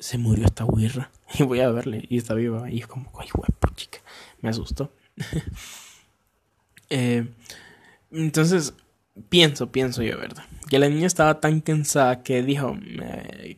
se 0.00 0.18
murió 0.18 0.46
esta 0.46 0.64
huirra. 0.64 1.12
Y 1.38 1.44
voy 1.44 1.60
a 1.60 1.70
verle 1.70 2.04
y 2.08 2.16
está 2.16 2.34
viva. 2.34 2.68
Y 2.68 2.80
es 2.80 2.88
como, 2.88 3.12
ay, 3.20 3.28
guapo, 3.32 3.68
chica. 3.74 4.00
Me 4.42 4.50
asustó. 4.50 4.92
Eh, 6.90 7.28
entonces, 8.10 8.72
pienso, 9.28 9.70
pienso 9.70 10.02
yo, 10.02 10.16
¿verdad? 10.16 10.42
Que 10.70 10.78
la 10.78 10.88
niña 10.88 11.06
estaba 11.06 11.38
tan 11.38 11.60
cansada 11.60 12.22
que 12.22 12.42
dijo 12.42 12.78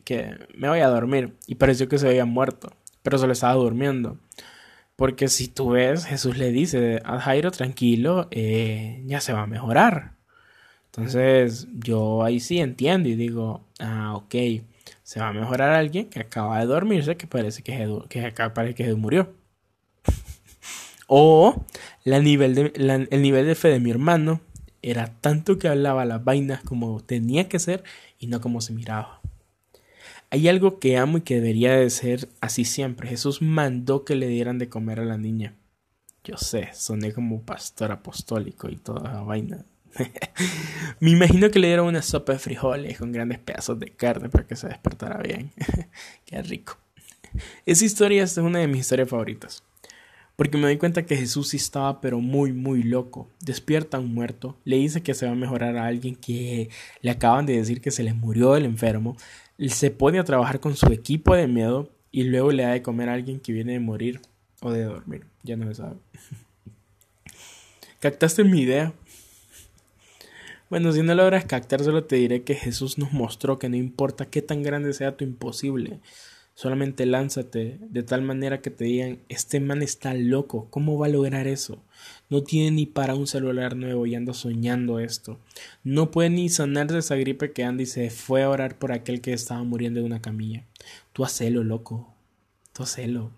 que 0.03 0.37
me 0.53 0.67
voy 0.67 0.81
a 0.81 0.89
dormir. 0.89 1.37
Y 1.47 1.55
pareció 1.55 1.87
que 1.87 1.97
se 1.97 2.09
había 2.09 2.25
muerto. 2.25 2.73
Pero 3.03 3.17
solo 3.17 3.31
estaba 3.31 3.53
durmiendo. 3.53 4.17
Porque 4.97 5.29
si 5.29 5.47
tú 5.47 5.69
ves, 5.69 6.03
Jesús 6.05 6.37
le 6.37 6.51
dice 6.51 7.01
a 7.05 7.21
Jairo, 7.21 7.51
tranquilo, 7.51 8.27
eh, 8.31 9.01
ya 9.05 9.21
se 9.21 9.31
va 9.31 9.43
a 9.43 9.47
mejorar. 9.47 10.17
Entonces 10.93 11.69
yo 11.73 12.21
ahí 12.21 12.41
sí 12.41 12.59
entiendo 12.59 13.07
y 13.07 13.15
digo, 13.15 13.63
ah, 13.79 14.13
ok, 14.15 14.35
se 15.03 15.21
va 15.21 15.29
a 15.29 15.33
mejorar 15.33 15.71
alguien 15.71 16.09
que 16.09 16.19
acaba 16.19 16.59
de 16.59 16.65
dormirse, 16.65 17.15
que 17.15 17.27
parece 17.27 17.63
que, 17.63 17.87
que 18.09 18.25
acá 18.25 18.53
parece 18.53 18.75
que 18.75 18.93
murió. 18.95 19.33
o 21.07 21.63
la 22.03 22.19
nivel 22.19 22.55
de, 22.55 23.07
el 23.09 23.21
nivel 23.21 23.45
de 23.45 23.55
fe 23.55 23.69
de 23.69 23.79
mi 23.79 23.89
hermano 23.89 24.41
era 24.81 25.07
tanto 25.21 25.57
que 25.57 25.69
hablaba 25.69 26.03
las 26.03 26.25
vainas 26.25 26.61
como 26.61 26.99
tenía 26.99 27.47
que 27.47 27.59
ser 27.59 27.85
y 28.19 28.27
no 28.27 28.41
como 28.41 28.59
se 28.59 28.73
miraba. 28.73 29.21
Hay 30.29 30.49
algo 30.49 30.79
que 30.79 30.97
amo 30.97 31.19
y 31.19 31.21
que 31.21 31.35
debería 31.35 31.73
de 31.73 31.89
ser 31.89 32.27
así 32.41 32.65
siempre. 32.65 33.07
Jesús 33.07 33.41
mandó 33.41 34.03
que 34.03 34.15
le 34.15 34.27
dieran 34.27 34.57
de 34.59 34.67
comer 34.67 34.99
a 34.99 35.05
la 35.05 35.17
niña. 35.17 35.55
Yo 36.23 36.37
sé, 36.37 36.69
soné 36.73 37.13
como 37.13 37.43
pastor 37.43 37.91
apostólico 37.91 38.69
y 38.69 38.75
toda 38.75 39.11
la 39.11 39.21
vaina. 39.21 39.65
Me 40.99 41.11
imagino 41.11 41.49
que 41.49 41.59
le 41.59 41.67
dieron 41.67 41.87
una 41.87 42.01
sopa 42.01 42.33
de 42.33 42.39
frijoles 42.39 42.97
con 42.97 43.11
grandes 43.11 43.39
pedazos 43.39 43.79
de 43.79 43.87
carne 43.87 44.29
para 44.29 44.45
que 44.45 44.55
se 44.55 44.67
despertara 44.67 45.21
bien. 45.21 45.51
Qué 46.25 46.41
rico. 46.41 46.77
Esa 47.65 47.85
historia 47.85 48.23
es 48.23 48.37
una 48.37 48.59
de 48.59 48.67
mis 48.67 48.81
historias 48.81 49.09
favoritas. 49.09 49.63
Porque 50.35 50.57
me 50.57 50.63
doy 50.63 50.77
cuenta 50.77 51.05
que 51.05 51.17
Jesús 51.17 51.49
sí 51.49 51.57
estaba 51.57 52.01
pero 52.01 52.19
muy 52.19 52.51
muy 52.51 52.83
loco. 52.83 53.29
Despierta 53.41 53.97
a 53.97 53.99
un 53.99 54.13
muerto, 54.13 54.57
le 54.63 54.77
dice 54.77 55.03
que 55.03 55.13
se 55.13 55.25
va 55.25 55.33
a 55.33 55.35
mejorar 55.35 55.77
a 55.77 55.85
alguien 55.85 56.15
que 56.15 56.69
le 57.01 57.11
acaban 57.11 57.45
de 57.45 57.57
decir 57.57 57.81
que 57.81 57.91
se 57.91 58.03
le 58.03 58.13
murió 58.13 58.55
el 58.55 58.65
enfermo, 58.65 59.17
se 59.67 59.91
pone 59.91 60.19
a 60.19 60.23
trabajar 60.23 60.59
con 60.59 60.75
su 60.75 60.87
equipo 60.87 61.35
de 61.35 61.47
miedo 61.47 61.91
y 62.11 62.23
luego 62.23 62.51
le 62.51 62.63
da 62.63 62.71
de 62.71 62.81
comer 62.81 63.09
a 63.09 63.13
alguien 63.13 63.39
que 63.39 63.53
viene 63.53 63.73
de 63.73 63.79
morir 63.79 64.21
o 64.61 64.71
de 64.71 64.83
dormir. 64.83 65.25
Ya 65.43 65.55
no 65.57 65.67
se 65.67 65.75
sabe. 65.75 65.97
¿Captaste 67.99 68.43
mi 68.43 68.61
idea? 68.61 68.93
Bueno, 70.71 70.93
si 70.93 71.03
no 71.03 71.13
logras 71.13 71.43
captar, 71.43 71.83
solo 71.83 72.05
te 72.05 72.15
diré 72.15 72.43
que 72.43 72.55
Jesús 72.55 72.97
nos 72.97 73.11
mostró 73.11 73.59
que 73.59 73.67
no 73.67 73.75
importa 73.75 74.27
qué 74.27 74.41
tan 74.41 74.63
grande 74.63 74.93
sea 74.93 75.17
tu 75.17 75.25
imposible, 75.25 75.99
solamente 76.55 77.05
lánzate 77.05 77.77
de 77.81 78.03
tal 78.03 78.21
manera 78.21 78.61
que 78.61 78.69
te 78.69 78.85
digan, 78.85 79.19
este 79.27 79.59
man 79.59 79.81
está 79.81 80.13
loco, 80.13 80.67
¿cómo 80.69 80.97
va 80.97 81.07
a 81.07 81.09
lograr 81.09 81.45
eso? 81.45 81.83
No 82.29 82.41
tiene 82.43 82.71
ni 82.71 82.85
para 82.85 83.15
un 83.15 83.27
celular 83.27 83.75
nuevo 83.75 84.05
y 84.05 84.15
anda 84.15 84.33
soñando 84.33 84.99
esto. 84.99 85.39
No 85.83 86.09
puede 86.09 86.29
ni 86.29 86.47
sanar 86.47 86.87
de 86.87 86.99
esa 86.99 87.17
gripe 87.17 87.51
que 87.51 87.65
anda 87.65 87.83
y 87.83 87.85
se 87.85 88.09
fue 88.09 88.43
a 88.43 88.49
orar 88.49 88.79
por 88.79 88.93
aquel 88.93 89.19
que 89.19 89.33
estaba 89.33 89.61
muriendo 89.65 89.99
de 89.99 90.05
una 90.05 90.21
camilla. 90.21 90.63
Tú 91.11 91.25
hacelo, 91.25 91.65
loco. 91.65 92.13
Tú 92.71 92.83
hacelo. 92.83 93.31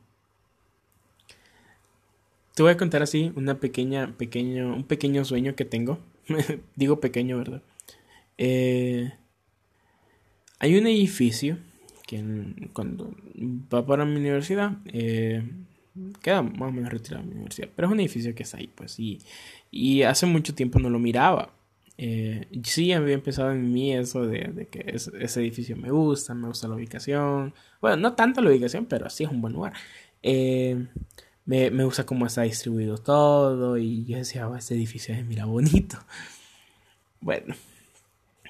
te 2.53 2.61
voy 2.61 2.73
a 2.73 2.77
contar 2.77 3.01
así 3.01 3.33
una 3.35 3.59
pequeña, 3.59 4.15
pequeño, 4.19 4.75
un 4.75 4.83
pequeño 4.83 5.25
sueño 5.25 5.55
que 5.55 5.65
tengo. 5.65 6.12
Digo 6.75 6.99
pequeño, 6.99 7.37
¿verdad? 7.37 7.61
Eh, 8.37 9.11
hay 10.59 10.77
un 10.77 10.87
edificio 10.87 11.57
que 12.07 12.23
cuando 12.73 13.13
va 13.73 13.85
para 13.85 14.05
mi 14.05 14.17
universidad, 14.17 14.77
eh, 14.85 15.43
queda 16.21 16.41
más 16.41 16.69
o 16.69 16.71
menos 16.71 16.91
retirado 16.91 17.23
de 17.23 17.29
mi 17.29 17.35
universidad, 17.35 17.69
pero 17.75 17.87
es 17.87 17.91
un 17.93 17.99
edificio 17.99 18.35
que 18.35 18.43
está 18.43 18.57
ahí, 18.57 18.67
pues, 18.67 18.99
y, 18.99 19.19
y 19.71 20.03
hace 20.03 20.25
mucho 20.25 20.53
tiempo 20.55 20.79
no 20.79 20.89
lo 20.89 20.99
miraba. 20.99 21.53
Eh, 21.97 22.47
sí, 22.63 22.91
había 22.91 23.13
empezado 23.13 23.51
en 23.51 23.71
mí 23.71 23.93
eso 23.93 24.25
de, 24.25 24.67
que 24.71 24.83
ese 24.87 25.41
edificio 25.41 25.75
me 25.77 25.91
gusta, 25.91 26.33
me 26.33 26.47
gusta 26.47 26.67
la 26.67 26.75
ubicación. 26.75 27.53
Bueno, 27.81 27.97
no 27.97 28.13
tanto 28.13 28.41
la 28.41 28.49
ubicación, 28.49 28.85
pero 28.85 29.09
sí 29.09 29.23
es 29.23 29.29
un 29.29 29.41
buen 29.41 29.53
lugar. 29.53 29.73
Eh, 30.23 30.87
me, 31.45 31.71
me, 31.71 31.83
gusta 31.83 32.05
cómo 32.05 32.25
está 32.25 32.43
distribuido 32.43 32.97
todo 32.97 33.77
y 33.77 34.05
yo 34.05 34.17
decía, 34.17 34.47
oh, 34.47 34.55
este 34.55 34.75
edificio 34.75 35.13
es 35.13 35.25
mira 35.25 35.45
bonito. 35.45 35.97
Bueno, 37.19 37.55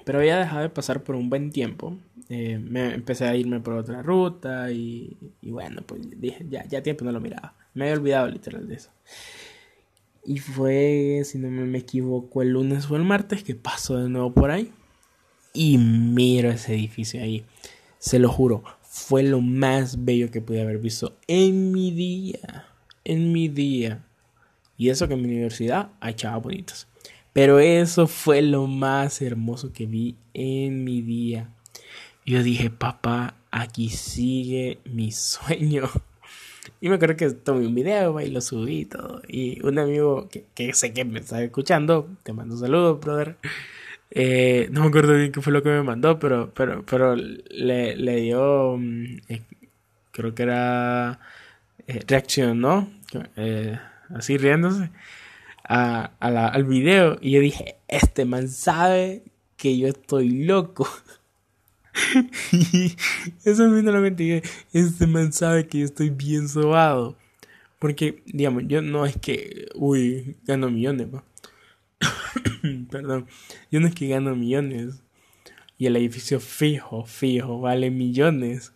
pero 0.04 0.18
había 0.18 0.38
dejado 0.38 0.62
de 0.62 0.68
pasar 0.68 1.02
por 1.02 1.14
un 1.14 1.30
buen 1.30 1.50
tiempo. 1.50 1.96
Eh, 2.28 2.58
me 2.58 2.94
empecé 2.94 3.24
a 3.26 3.36
irme 3.36 3.60
por 3.60 3.74
otra 3.74 4.02
ruta 4.02 4.70
y, 4.70 5.16
y 5.40 5.50
bueno, 5.50 5.82
pues 5.86 6.02
dije, 6.20 6.44
ya, 6.48 6.64
ya 6.66 6.82
tiempo 6.82 7.04
no 7.04 7.12
lo 7.12 7.20
miraba. 7.20 7.54
Me 7.74 7.84
había 7.84 7.98
olvidado 7.98 8.28
literal 8.28 8.68
de 8.68 8.74
eso. 8.74 8.90
Y 10.26 10.38
fue, 10.38 11.22
si 11.24 11.38
no 11.38 11.48
me 11.50 11.78
equivoco, 11.78 12.42
el 12.42 12.50
lunes 12.50 12.90
o 12.90 12.96
el 12.96 13.04
martes 13.04 13.42
que 13.42 13.54
paso 13.54 13.98
de 13.98 14.08
nuevo 14.08 14.32
por 14.32 14.50
ahí. 14.50 14.72
Y 15.52 15.78
miro 15.78 16.50
ese 16.50 16.74
edificio 16.74 17.22
ahí. 17.22 17.44
Se 17.98 18.18
lo 18.18 18.28
juro, 18.28 18.64
fue 18.82 19.22
lo 19.22 19.40
más 19.40 20.04
bello 20.04 20.30
que 20.30 20.40
pude 20.40 20.62
haber 20.62 20.78
visto 20.78 21.16
en 21.26 21.72
mi 21.72 21.90
día. 21.90 22.66
En 23.04 23.32
mi 23.32 23.48
día. 23.48 24.04
Y 24.76 24.90
eso 24.90 25.06
que 25.06 25.14
en 25.14 25.22
mi 25.22 25.28
universidad 25.28 25.90
hay 26.00 26.14
chavas 26.14 26.42
bonitas. 26.42 26.88
Pero 27.32 27.58
eso 27.58 28.06
fue 28.06 28.42
lo 28.42 28.66
más 28.66 29.20
hermoso 29.20 29.72
que 29.72 29.86
vi 29.86 30.16
en 30.34 30.84
mi 30.84 31.02
día. 31.02 31.50
Yo 32.24 32.42
dije, 32.42 32.70
papá, 32.70 33.34
aquí 33.50 33.88
sigue 33.90 34.78
mi 34.84 35.12
sueño. 35.12 35.88
Y 36.80 36.88
me 36.88 36.96
acuerdo 36.96 37.16
que 37.16 37.30
tomé 37.30 37.66
un 37.66 37.74
video 37.74 38.18
y 38.20 38.30
lo 38.30 38.40
subí 38.40 38.80
y 38.80 38.84
todo. 38.86 39.22
Y 39.28 39.64
un 39.66 39.78
amigo 39.78 40.28
que, 40.54 40.72
sé 40.72 40.92
que 40.94 41.04
me 41.04 41.20
está 41.20 41.42
escuchando, 41.42 42.08
te 42.22 42.32
mando 42.32 42.54
un 42.54 42.60
saludo, 42.60 42.96
brother. 42.96 43.36
Eh, 44.10 44.68
no 44.70 44.80
me 44.82 44.88
acuerdo 44.88 45.14
bien 45.14 45.32
qué 45.32 45.42
fue 45.42 45.52
lo 45.52 45.62
que 45.62 45.70
me 45.70 45.82
mandó, 45.82 46.18
pero, 46.18 46.52
pero, 46.54 46.84
pero 46.86 47.16
le, 47.16 47.96
le 47.96 48.16
dio, 48.16 48.76
mm, 48.78 49.16
eh, 49.28 49.42
creo 50.12 50.34
que 50.34 50.42
era, 50.44 51.20
eh, 51.86 52.00
reaccionó, 52.06 52.88
así 54.14 54.36
riéndose, 54.36 54.90
a, 55.64 56.10
la, 56.20 56.48
al 56.48 56.64
video. 56.64 57.18
Y 57.20 57.32
yo 57.32 57.40
dije, 57.40 57.76
este 57.88 58.24
man 58.24 58.48
sabe 58.48 59.22
que 59.56 59.78
yo 59.78 59.88
estoy 59.88 60.44
loco. 60.44 60.88
y 62.52 62.96
eso 63.44 63.64
a 63.64 63.68
la 63.68 64.00
mente. 64.00 64.42
Este 64.72 65.06
man 65.06 65.32
sabe 65.32 65.66
que 65.66 65.80
yo 65.80 65.84
estoy 65.84 66.10
bien 66.10 66.48
sobado. 66.48 67.16
Porque, 67.78 68.22
digamos, 68.26 68.64
yo 68.66 68.80
no 68.82 69.04
es 69.04 69.16
que, 69.16 69.68
uy, 69.74 70.36
gano 70.44 70.70
millones, 70.70 71.08
Perdón. 72.90 73.26
Yo 73.70 73.80
no 73.80 73.88
es 73.88 73.94
que 73.94 74.08
gano 74.08 74.34
millones. 74.34 75.02
Y 75.76 75.86
el 75.86 75.96
edificio 75.96 76.40
fijo, 76.40 77.04
fijo, 77.04 77.60
vale 77.60 77.90
millones. 77.90 78.72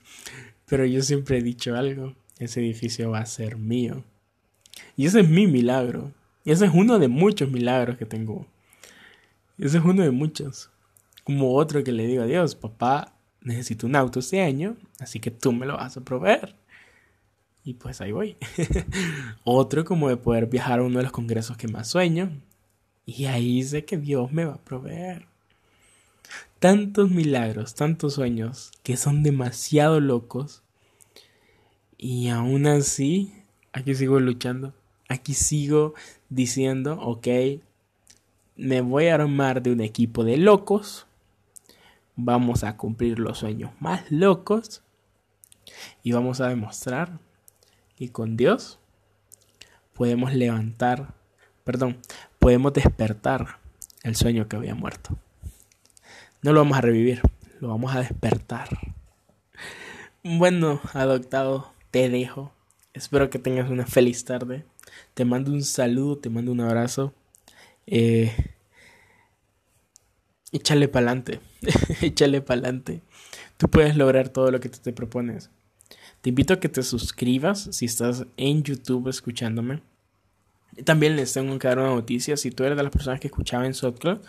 Pero 0.67 0.85
yo 0.85 1.03
siempre 1.03 1.39
he 1.39 1.43
dicho 1.43 1.75
algo. 1.75 2.15
Ese 2.39 2.61
edificio 2.61 3.11
va 3.11 3.21
a 3.21 3.27
ser 3.27 3.57
mío. 3.57 4.05
Y 4.97 5.07
ese 5.07 5.21
es 5.21 5.29
mi 5.29 5.47
milagro. 5.47 6.13
Y 6.45 6.53
ese 6.53 6.67
es 6.67 6.73
uno 6.75 6.99
de 6.99 7.09
muchos 7.09 7.51
milagros 7.51 7.99
que 7.99 8.07
tengo. 8.07 8.47
Ese 9.59 9.79
es 9.79 9.85
uno 9.85 10.03
de 10.03 10.11
muchos 10.11 10.71
como 11.29 11.57
otro 11.57 11.85
que 11.85 11.93
le 11.93 12.07
digo 12.07 12.23
a 12.23 12.27
Dios, 12.27 12.55
papá, 12.55 13.13
necesito 13.43 13.87
un 13.87 13.97
auto 13.97 14.21
este 14.21 14.41
año, 14.41 14.79
así 14.99 15.21
que 15.21 15.31
tú 15.31 15.53
me 15.53 15.67
lo 15.67 15.77
vas 15.77 15.95
a 15.99 16.01
proveer. 16.01 16.55
Y 17.63 17.75
pues 17.75 18.01
ahí 18.01 18.13
voy. 18.13 18.39
otro 19.45 19.85
como 19.85 20.09
de 20.09 20.17
poder 20.17 20.47
viajar 20.47 20.79
a 20.79 20.85
uno 20.85 20.97
de 20.97 21.03
los 21.03 21.13
congresos 21.13 21.59
que 21.59 21.69
más 21.69 21.87
sueño. 21.87 22.33
Y 23.05 23.27
ahí 23.27 23.63
sé 23.63 23.85
que 23.85 23.99
Dios 23.99 24.33
me 24.33 24.47
va 24.47 24.55
a 24.55 24.65
proveer. 24.65 25.27
Tantos 26.61 27.11
milagros, 27.11 27.75
tantos 27.75 28.15
sueños 28.15 28.73
que 28.83 28.97
son 28.97 29.23
demasiado 29.23 30.01
locos. 30.01 30.63
Y 31.99 32.29
aún 32.29 32.67
así, 32.67 33.35
aquí 33.73 33.95
sigo 33.95 34.19
luchando. 34.21 34.73
Aquí 35.11 35.35
sigo 35.35 35.93
diciendo, 36.31 36.99
ok, 37.01 37.29
me 38.57 38.81
voy 38.81 39.09
a 39.09 39.17
armar 39.17 39.63
de 39.63 39.73
un 39.73 39.83
equipo 39.83 40.25
de 40.25 40.39
locos 40.39 41.09
vamos 42.21 42.65
a 42.65 42.77
cumplir 42.77 43.21
los 43.21 43.39
sueños 43.39 43.71
más 43.79 44.11
locos 44.11 44.83
y 46.03 46.11
vamos 46.11 46.41
a 46.41 46.49
demostrar 46.49 47.21
que 47.95 48.11
con 48.11 48.37
Dios 48.37 48.81
podemos 49.95 50.35
levantar, 50.35 51.15
perdón, 51.63 51.99
podemos 52.41 52.73
despertar 52.73 53.61
el 54.03 54.17
sueño 54.17 54.49
que 54.49 54.57
había 54.57 54.75
muerto. 54.75 55.17
No 56.43 56.53
lo 56.53 56.61
vamos 56.61 56.79
a 56.79 56.81
revivir, 56.81 57.23
lo 57.61 57.69
vamos 57.69 57.95
a 57.95 58.01
despertar. 58.01 58.69
Bueno, 60.25 60.81
adoptado, 60.95 61.73
te 61.91 62.09
dejo. 62.09 62.53
Espero 62.95 63.31
que 63.31 63.39
tengas 63.39 63.71
una 63.71 63.87
feliz 63.87 64.25
tarde. 64.25 64.65
Te 65.15 65.25
mando 65.25 65.53
un 65.53 65.63
saludo, 65.63 66.19
te 66.19 66.31
mando 66.31 66.53
un 66.53 66.61
abrazo. 66.61 67.15
Eh, 67.87 68.33
échale 70.53 70.89
para 70.89 71.07
adelante, 71.07 71.41
échale 72.03 72.41
para 72.41 72.61
adelante. 72.61 73.03
Tú 73.57 73.69
puedes 73.69 73.97
lograr 73.97 74.29
todo 74.29 74.51
lo 74.51 74.61
que 74.61 74.69
te 74.69 74.93
propones. 74.93 75.51
Te 76.21 76.31
invito 76.31 76.55
a 76.55 76.61
que 76.61 76.69
te 76.69 76.83
suscribas 76.83 77.69
si 77.73 77.87
estás 77.87 78.27
en 78.37 78.63
YouTube 78.63 79.09
escuchándome. 79.09 79.83
También 80.85 81.17
les 81.17 81.33
tengo 81.33 81.59
que 81.59 81.69
dar 81.69 81.79
una 81.79 81.89
noticia. 81.89 82.37
Si 82.37 82.51
tú 82.51 82.65
eres 82.65 82.77
de 82.77 82.83
las 82.83 82.93
personas 82.93 83.21
que 83.21 83.29
escuchaba 83.29 83.67
en 83.67 83.75
SoundCloud, 83.75 84.21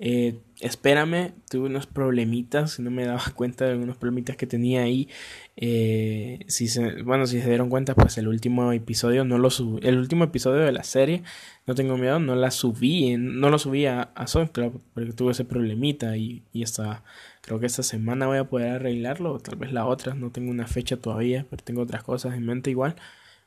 eh, 0.00 0.38
espérame, 0.60 1.32
tuve 1.50 1.66
unos 1.66 1.86
problemitas, 1.86 2.78
no 2.78 2.90
me 2.90 3.04
daba 3.04 3.20
cuenta 3.34 3.64
de 3.64 3.72
algunos 3.72 3.96
problemitas 3.96 4.36
que 4.36 4.46
tenía 4.46 4.82
ahí. 4.82 5.08
Eh, 5.56 6.44
si 6.46 6.68
se, 6.68 7.02
bueno, 7.02 7.26
si 7.26 7.40
se 7.40 7.48
dieron 7.48 7.68
cuenta, 7.68 7.94
pues 7.94 8.16
el 8.18 8.28
último 8.28 8.72
episodio 8.72 9.24
no 9.24 9.38
lo 9.38 9.50
subí, 9.50 9.80
el 9.86 9.98
último 9.98 10.24
episodio 10.24 10.60
de 10.60 10.72
la 10.72 10.84
serie, 10.84 11.24
no 11.66 11.74
tengo 11.74 11.96
miedo, 11.96 12.20
no 12.20 12.36
la 12.36 12.50
subí, 12.52 13.16
no 13.16 13.50
lo 13.50 13.58
subí 13.58 13.86
a, 13.86 14.02
a 14.14 14.26
SoundCloud 14.28 14.72
porque 14.94 15.12
tuve 15.12 15.32
ese 15.32 15.44
problemita 15.44 16.16
y, 16.16 16.44
y 16.52 16.62
hasta, 16.62 17.02
creo 17.42 17.58
que 17.58 17.66
esta 17.66 17.82
semana 17.82 18.26
voy 18.26 18.38
a 18.38 18.44
poder 18.44 18.68
arreglarlo, 18.74 19.32
o 19.32 19.40
tal 19.40 19.56
vez 19.56 19.72
la 19.72 19.86
otra, 19.86 20.14
no 20.14 20.30
tengo 20.30 20.50
una 20.50 20.66
fecha 20.68 20.96
todavía, 20.96 21.46
pero 21.50 21.62
tengo 21.64 21.82
otras 21.82 22.04
cosas 22.04 22.34
en 22.34 22.46
mente 22.46 22.70
igual 22.70 22.96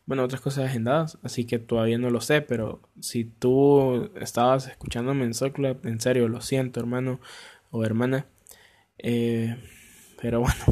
bueno, 0.05 0.23
otras 0.23 0.41
cosas 0.41 0.65
agendadas, 0.65 1.17
así 1.23 1.45
que 1.45 1.59
todavía 1.59 1.97
no 1.97 2.09
lo 2.09 2.21
sé, 2.21 2.41
pero 2.41 2.81
si 2.99 3.23
tú 3.23 4.11
estabas 4.19 4.67
escuchándome 4.67 5.25
en 5.25 5.33
Soul 5.33 5.77
en 5.83 6.01
serio, 6.01 6.27
lo 6.27 6.41
siento, 6.41 6.79
hermano 6.79 7.19
o 7.69 7.85
hermana. 7.85 8.25
Eh, 8.97 9.55
pero 10.21 10.41
bueno, 10.41 10.63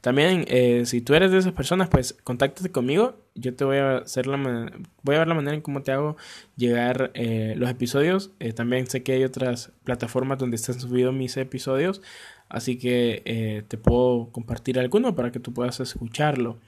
también 0.00 0.44
eh, 0.48 0.84
si 0.86 1.00
tú 1.00 1.14
eres 1.14 1.30
de 1.32 1.38
esas 1.38 1.52
personas, 1.52 1.88
pues 1.88 2.12
contáctate 2.24 2.70
conmigo. 2.70 3.16
Yo 3.34 3.54
te 3.54 3.64
voy 3.64 3.78
a 3.78 3.98
hacer 3.98 4.26
la 4.26 4.36
voy 5.02 5.16
a 5.16 5.20
ver 5.20 5.28
la 5.28 5.34
manera 5.34 5.54
en 5.56 5.62
cómo 5.62 5.82
te 5.82 5.92
hago 5.92 6.16
llegar 6.56 7.12
eh, 7.14 7.54
los 7.56 7.70
episodios. 7.70 8.32
también 8.54 8.86
sé 8.88 9.02
que 9.02 9.12
hay 9.12 9.24
otras 9.24 9.72
plataformas 9.84 10.38
donde 10.38 10.56
están 10.56 10.78
subidos 10.78 11.14
mis 11.14 11.36
episodios, 11.38 12.02
así 12.50 12.76
que 12.78 13.64
te 13.68 13.78
puedo 13.78 14.28
compartir 14.32 14.78
alguno 14.78 15.14
para 15.14 15.32
que 15.32 15.40
tú 15.40 15.54
puedas 15.54 15.80
escucharlo. 15.80 16.58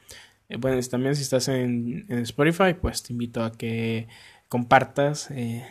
Eh, 0.48 0.56
bueno, 0.58 0.80
también 0.88 1.14
si 1.16 1.22
estás 1.22 1.48
en, 1.48 2.06
Spotify, 2.08 2.74
pues 2.80 3.02
te 3.02 3.12
invito 3.12 3.42
a 3.42 3.52
que 3.52 4.08
compartas, 4.48 5.30
eh, 5.30 5.66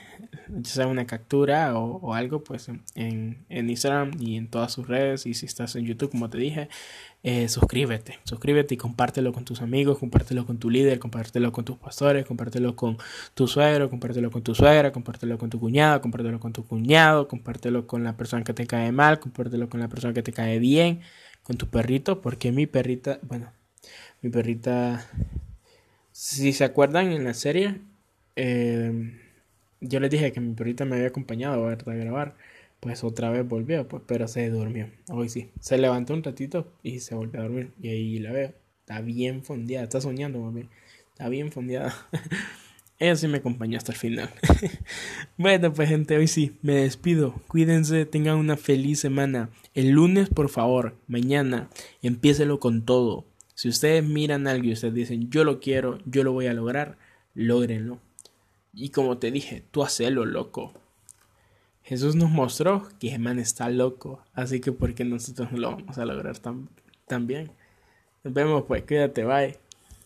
ya 0.50 0.72
sea 0.72 0.88
una 0.88 1.06
captura 1.06 1.78
o, 1.78 2.14
algo, 2.14 2.44
pues 2.44 2.70
en, 2.70 3.46
en, 3.50 3.70
Instagram 3.70 4.12
y 4.20 4.36
en 4.38 4.50
todas 4.50 4.74
sus 4.74 4.88
redes. 4.88 5.26
Y 5.26 5.34
si 5.36 5.46
estás 5.46 5.76
en 5.76 5.86
YouTube, 5.86 6.12
como 6.12 6.30
te 6.30 6.38
dije, 6.38 6.70
eh, 7.24 7.48
suscríbete, 7.48 8.20
suscríbete 8.26 8.74
y 8.76 8.78
compártelo 8.78 9.32
con 9.32 9.46
tus 9.46 9.62
amigos, 9.62 10.00
compártelo 10.00 10.46
con 10.46 10.58
tu 10.60 10.70
líder, 10.70 11.00
compártelo 11.00 11.52
con 11.54 11.64
tus 11.64 11.78
pastores, 11.78 12.26
compártelo 12.26 12.76
con 12.76 12.98
tu 13.34 13.48
suegro, 13.48 13.90
compártelo 13.90 14.30
con 14.32 14.44
tu 14.44 14.54
suegra, 14.56 14.92
compártelo 14.92 15.38
con 15.38 15.50
tu 15.50 15.60
cuñado, 15.60 16.02
compártelo 16.02 16.40
con 16.42 16.52
tu 16.52 16.66
cuñado, 16.68 17.28
compártelo 17.30 17.88
con 17.88 18.04
la 18.04 18.18
persona 18.18 18.44
que 18.44 18.54
te 18.54 18.68
cae 18.68 18.92
mal, 18.92 19.20
compártelo 19.22 19.70
con 19.70 19.80
la 19.80 19.88
persona 19.88 20.14
que 20.14 20.24
te 20.24 20.34
cae 20.34 20.60
bien, 20.60 21.02
con 21.44 21.58
tu 21.58 21.70
perrito, 21.70 22.22
porque 22.22 22.52
mi 22.52 22.68
perrita, 22.68 23.20
bueno, 23.24 23.52
mi 24.24 24.30
perrita, 24.30 25.06
si 26.12 26.54
se 26.54 26.64
acuerdan 26.64 27.12
en 27.12 27.26
la 27.26 27.34
serie, 27.34 27.82
eh, 28.38 29.20
yo 29.82 30.00
les 30.00 30.10
dije 30.10 30.32
que 30.32 30.40
mi 30.40 30.54
perrita 30.56 30.86
me 30.86 30.96
había 30.96 31.10
acompañado 31.10 31.68
a 31.68 31.76
grabar. 31.76 32.36
Pues 32.80 33.04
otra 33.04 33.30
vez 33.30 33.48
volvió, 33.48 33.88
pues, 33.88 34.02
pero 34.06 34.28
se 34.28 34.50
durmió. 34.50 34.90
Hoy 35.10 35.30
sí. 35.30 35.52
Se 35.60 35.78
levantó 35.78 36.14
un 36.14 36.24
ratito 36.24 36.74
y 36.84 37.00
se 37.00 37.16
volvió 37.16 37.40
a 37.40 37.44
dormir. 37.44 37.72
Y 37.82 37.90
ahí 37.90 38.20
la 38.20 38.32
veo. 38.32 38.54
Está 38.80 39.02
bien 39.02 39.44
fondeada. 39.44 39.84
Está 39.84 40.02
soñando, 40.02 40.40
mami. 40.40 40.68
Está 41.12 41.30
bien 41.30 41.52
fondeada. 41.52 41.94
ella 43.00 43.16
sí 43.16 43.28
me 43.28 43.38
acompañó 43.38 43.78
hasta 43.78 43.94
el 43.94 43.98
final. 43.98 44.30
bueno, 45.38 45.74
pues 45.74 45.90
gente, 45.90 46.18
hoy 46.18 46.28
sí, 46.28 46.58
me 46.62 46.76
despido. 46.76 47.36
Cuídense, 47.48 48.06
tengan 48.06 48.38
una 48.38 48.58
feliz 48.58 49.00
semana. 49.00 49.50
El 49.74 49.92
lunes, 49.92 50.30
por 50.30 50.50
favor, 50.50 50.98
mañana, 51.08 51.70
empiécelo 52.02 52.60
con 52.60 52.84
todo. 52.84 53.26
Si 53.56 53.70
ustedes 53.70 54.04
miran 54.04 54.48
algo 54.48 54.66
y 54.66 54.74
ustedes 54.74 54.94
dicen, 54.94 55.30
yo 55.30 55.44
lo 55.44 55.60
quiero, 55.60 56.00
yo 56.06 56.24
lo 56.24 56.32
voy 56.32 56.48
a 56.48 56.54
lograr, 56.54 56.98
logrenlo. 57.34 58.00
Y 58.74 58.90
como 58.90 59.18
te 59.18 59.32
dije, 59.32 59.64
tú 59.72 59.84
hacelo, 59.84 60.26
loco. 60.26 60.74
Jesús 61.84 62.16
nos 62.16 62.30
mostró 62.30 62.88
que 63.00 63.14
el 63.14 63.20
man 63.20 63.40
está 63.40 63.70
loco, 63.70 64.24
así 64.34 64.62
que 64.62 64.72
¿por 64.72 64.96
qué 64.96 65.04
nosotros 65.04 65.52
no 65.52 65.58
lo 65.58 65.72
vamos 65.72 65.98
a 65.98 66.06
lograr 66.06 66.38
también? 67.08 67.52
Nos 68.24 68.34
vemos 68.34 68.64
pues, 68.66 68.84
cuídate, 68.84 69.26
bye. 69.26 69.58